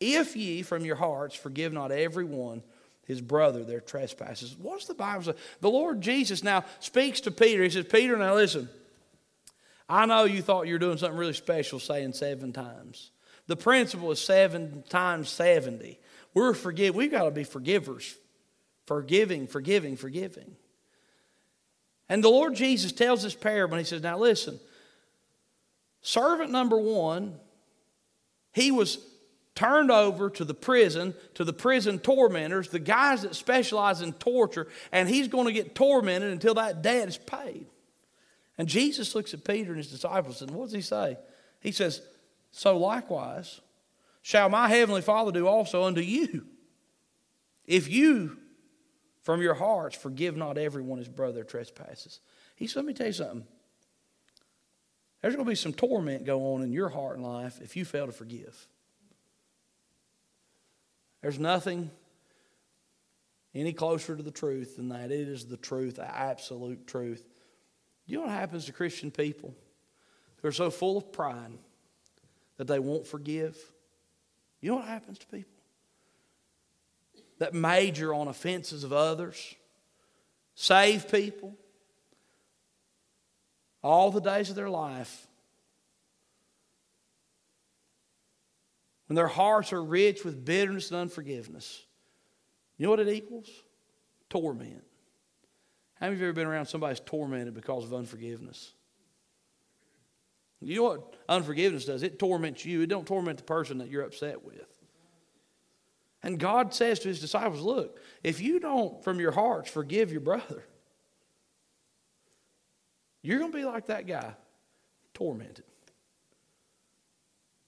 If 0.00 0.36
ye 0.36 0.62
from 0.62 0.84
your 0.84 0.96
hearts 0.96 1.34
forgive 1.34 1.72
not 1.72 1.92
every 1.92 2.24
one 2.24 2.62
his 3.10 3.20
brother 3.20 3.64
their 3.64 3.80
trespasses. 3.80 4.56
What's 4.58 4.86
the 4.86 4.94
Bible 4.94 5.24
say? 5.24 5.34
The 5.60 5.70
Lord 5.70 6.00
Jesus 6.00 6.42
now 6.42 6.64
speaks 6.78 7.20
to 7.22 7.30
Peter. 7.30 7.62
He 7.62 7.70
says, 7.70 7.86
Peter, 7.86 8.16
now 8.16 8.34
listen, 8.34 8.68
I 9.88 10.06
know 10.06 10.24
you 10.24 10.42
thought 10.42 10.66
you 10.66 10.74
were 10.74 10.78
doing 10.78 10.98
something 10.98 11.18
really 11.18 11.32
special 11.32 11.78
saying 11.78 12.12
seven 12.14 12.52
times. 12.52 13.10
The 13.46 13.56
principle 13.56 14.10
is 14.12 14.20
seven 14.20 14.84
times 14.88 15.28
70. 15.28 15.98
We're 16.34 16.54
forgive. 16.54 16.94
We've 16.94 17.10
got 17.10 17.24
to 17.24 17.30
be 17.30 17.44
forgivers. 17.44 18.16
Forgiving, 18.86 19.46
forgiving, 19.46 19.96
forgiving. 19.96 20.56
And 22.08 22.24
the 22.24 22.28
Lord 22.28 22.54
Jesus 22.54 22.92
tells 22.92 23.22
this 23.22 23.34
parable, 23.34 23.74
and 23.74 23.84
he 23.84 23.88
says, 23.88 24.02
Now 24.02 24.18
listen, 24.18 24.58
servant 26.02 26.50
number 26.50 26.78
one 26.78 27.38
he 28.52 28.70
was 28.70 28.98
turned 29.60 29.90
over 29.90 30.30
to 30.30 30.42
the 30.42 30.54
prison, 30.54 31.12
to 31.34 31.44
the 31.44 31.52
prison 31.52 31.98
tormentors, 31.98 32.70
the 32.70 32.78
guys 32.78 33.20
that 33.22 33.34
specialize 33.34 34.00
in 34.00 34.14
torture, 34.14 34.66
and 34.90 35.06
he's 35.06 35.28
going 35.28 35.44
to 35.44 35.52
get 35.52 35.74
tormented 35.74 36.32
until 36.32 36.54
that 36.54 36.80
debt 36.80 37.08
is 37.08 37.18
paid. 37.18 37.66
And 38.56 38.66
Jesus 38.66 39.14
looks 39.14 39.34
at 39.34 39.44
Peter 39.44 39.68
and 39.68 39.76
his 39.76 39.90
disciples 39.90 40.40
and 40.40 40.50
what 40.52 40.64
does 40.64 40.72
he 40.72 40.80
say? 40.80 41.18
He 41.60 41.72
says, 41.72 42.00
So 42.52 42.78
likewise 42.78 43.60
shall 44.22 44.48
my 44.48 44.66
heavenly 44.66 45.02
Father 45.02 45.30
do 45.30 45.46
also 45.46 45.84
unto 45.84 46.00
you. 46.00 46.46
If 47.66 47.90
you 47.90 48.38
from 49.20 49.42
your 49.42 49.54
hearts 49.54 49.94
forgive 49.94 50.38
not 50.38 50.56
everyone 50.56 50.98
his 50.98 51.08
brother 51.08 51.44
trespasses. 51.44 52.20
He 52.56 52.66
said, 52.66 52.76
Let 52.76 52.86
me 52.86 52.94
tell 52.94 53.08
you 53.08 53.12
something. 53.12 53.44
There's 55.20 55.34
going 55.34 55.44
to 55.44 55.50
be 55.50 55.54
some 55.54 55.74
torment 55.74 56.24
go 56.24 56.54
on 56.54 56.62
in 56.62 56.72
your 56.72 56.88
heart 56.88 57.18
and 57.18 57.26
life 57.26 57.60
if 57.60 57.76
you 57.76 57.84
fail 57.84 58.06
to 58.06 58.12
forgive. 58.12 58.66
There's 61.22 61.38
nothing 61.38 61.90
any 63.54 63.72
closer 63.72 64.16
to 64.16 64.22
the 64.22 64.30
truth 64.30 64.76
than 64.76 64.88
that. 64.90 65.10
It 65.10 65.28
is 65.28 65.46
the 65.46 65.56
truth, 65.56 65.96
the 65.96 66.08
absolute 66.08 66.86
truth. 66.86 67.26
You 68.06 68.18
know 68.18 68.22
what 68.24 68.32
happens 68.32 68.66
to 68.66 68.72
Christian 68.72 69.10
people 69.10 69.54
who 70.40 70.48
are 70.48 70.52
so 70.52 70.70
full 70.70 70.96
of 70.96 71.12
pride 71.12 71.52
that 72.56 72.66
they 72.66 72.78
won't 72.78 73.06
forgive? 73.06 73.58
You 74.60 74.70
know 74.70 74.76
what 74.76 74.88
happens 74.88 75.18
to 75.18 75.26
people? 75.26 75.50
That 77.38 77.54
major 77.54 78.12
on 78.12 78.28
offenses 78.28 78.84
of 78.84 78.92
others, 78.92 79.54
save 80.54 81.10
people 81.10 81.56
all 83.82 84.10
the 84.10 84.20
days 84.20 84.50
of 84.50 84.56
their 84.56 84.68
life. 84.68 85.26
When 89.10 89.16
their 89.16 89.26
hearts 89.26 89.72
are 89.72 89.82
rich 89.82 90.24
with 90.24 90.44
bitterness 90.44 90.92
and 90.92 91.00
unforgiveness, 91.00 91.82
you 92.76 92.86
know 92.86 92.90
what 92.90 93.00
it 93.00 93.08
equals? 93.08 93.50
Torment. 94.28 94.84
How 95.94 96.06
many 96.06 96.14
of 96.14 96.20
you 96.20 96.28
ever 96.28 96.32
been 96.32 96.46
around 96.46 96.66
somebody 96.66 96.92
who's 96.92 97.00
tormented 97.00 97.52
because 97.52 97.82
of 97.82 97.92
unforgiveness? 97.92 98.72
You 100.60 100.76
know 100.76 100.82
what 100.84 101.16
unforgiveness 101.28 101.86
does? 101.86 102.04
It 102.04 102.20
torments 102.20 102.64
you. 102.64 102.82
It 102.82 102.86
don't 102.86 103.04
torment 103.04 103.38
the 103.38 103.42
person 103.42 103.78
that 103.78 103.88
you're 103.88 104.04
upset 104.04 104.44
with. 104.44 104.68
And 106.22 106.38
God 106.38 106.72
says 106.72 107.00
to 107.00 107.08
his 107.08 107.20
disciples, 107.20 107.62
look, 107.62 107.98
if 108.22 108.40
you 108.40 108.60
don't 108.60 109.02
from 109.02 109.18
your 109.18 109.32
hearts 109.32 109.68
forgive 109.68 110.12
your 110.12 110.20
brother, 110.20 110.64
you're 113.22 113.40
going 113.40 113.50
to 113.50 113.58
be 113.58 113.64
like 113.64 113.86
that 113.86 114.06
guy, 114.06 114.34
tormented. 115.14 115.64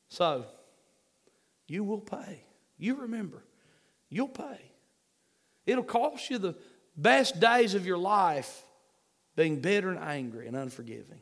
So, 0.09 0.47
you 1.67 1.85
will 1.85 2.01
pay. 2.01 2.45
You 2.79 3.03
remember, 3.03 3.43
you'll 4.09 4.29
pay. 4.29 4.61
It'll 5.67 5.85
cost 5.85 6.31
you 6.31 6.39
the 6.39 6.57
best 6.97 7.41
days 7.41 7.75
of 7.75 7.87
your 7.87 7.99
life 7.99 8.65
being 9.37 9.61
bitter 9.61 9.91
and 9.91 9.99
angry 9.99 10.47
and 10.47 10.57
unforgiving. 10.57 11.21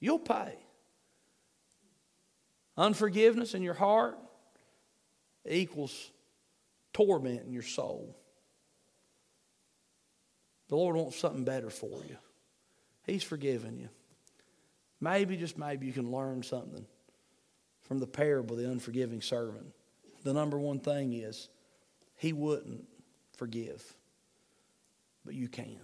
You'll 0.00 0.20
pay. 0.20 0.54
Unforgiveness 2.76 3.54
in 3.54 3.62
your 3.62 3.74
heart 3.74 4.16
equals 5.48 6.10
torment 6.92 7.44
in 7.44 7.52
your 7.52 7.62
soul. 7.62 8.16
The 10.68 10.76
Lord 10.76 10.96
wants 10.96 11.18
something 11.18 11.44
better 11.44 11.70
for 11.70 12.00
you. 12.08 12.16
He's 13.06 13.22
forgiven 13.24 13.78
you. 13.78 13.88
Maybe, 15.00 15.36
just 15.36 15.58
maybe, 15.58 15.86
you 15.86 15.92
can 15.92 16.10
learn 16.10 16.42
something 16.42 16.86
from 17.88 17.98
the 17.98 18.06
parable 18.06 18.54
of 18.54 18.62
the 18.62 18.70
unforgiving 18.70 19.22
servant. 19.22 19.66
The 20.22 20.34
number 20.34 20.58
one 20.58 20.78
thing 20.78 21.14
is 21.14 21.48
he 22.16 22.34
wouldn't 22.34 22.84
forgive, 23.36 23.82
but 25.24 25.34
you 25.34 25.48
can. 25.48 25.80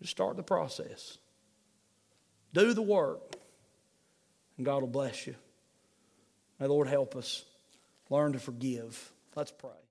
Just 0.00 0.12
start 0.12 0.36
the 0.36 0.42
process. 0.42 1.18
Do 2.54 2.72
the 2.72 2.82
work, 2.82 3.36
and 4.56 4.64
God 4.64 4.80
will 4.80 4.88
bless 4.88 5.26
you. 5.26 5.34
May 6.58 6.66
the 6.66 6.72
Lord 6.72 6.88
help 6.88 7.14
us 7.14 7.44
learn 8.08 8.32
to 8.32 8.38
forgive. 8.38 9.12
Let's 9.34 9.52
pray. 9.52 9.85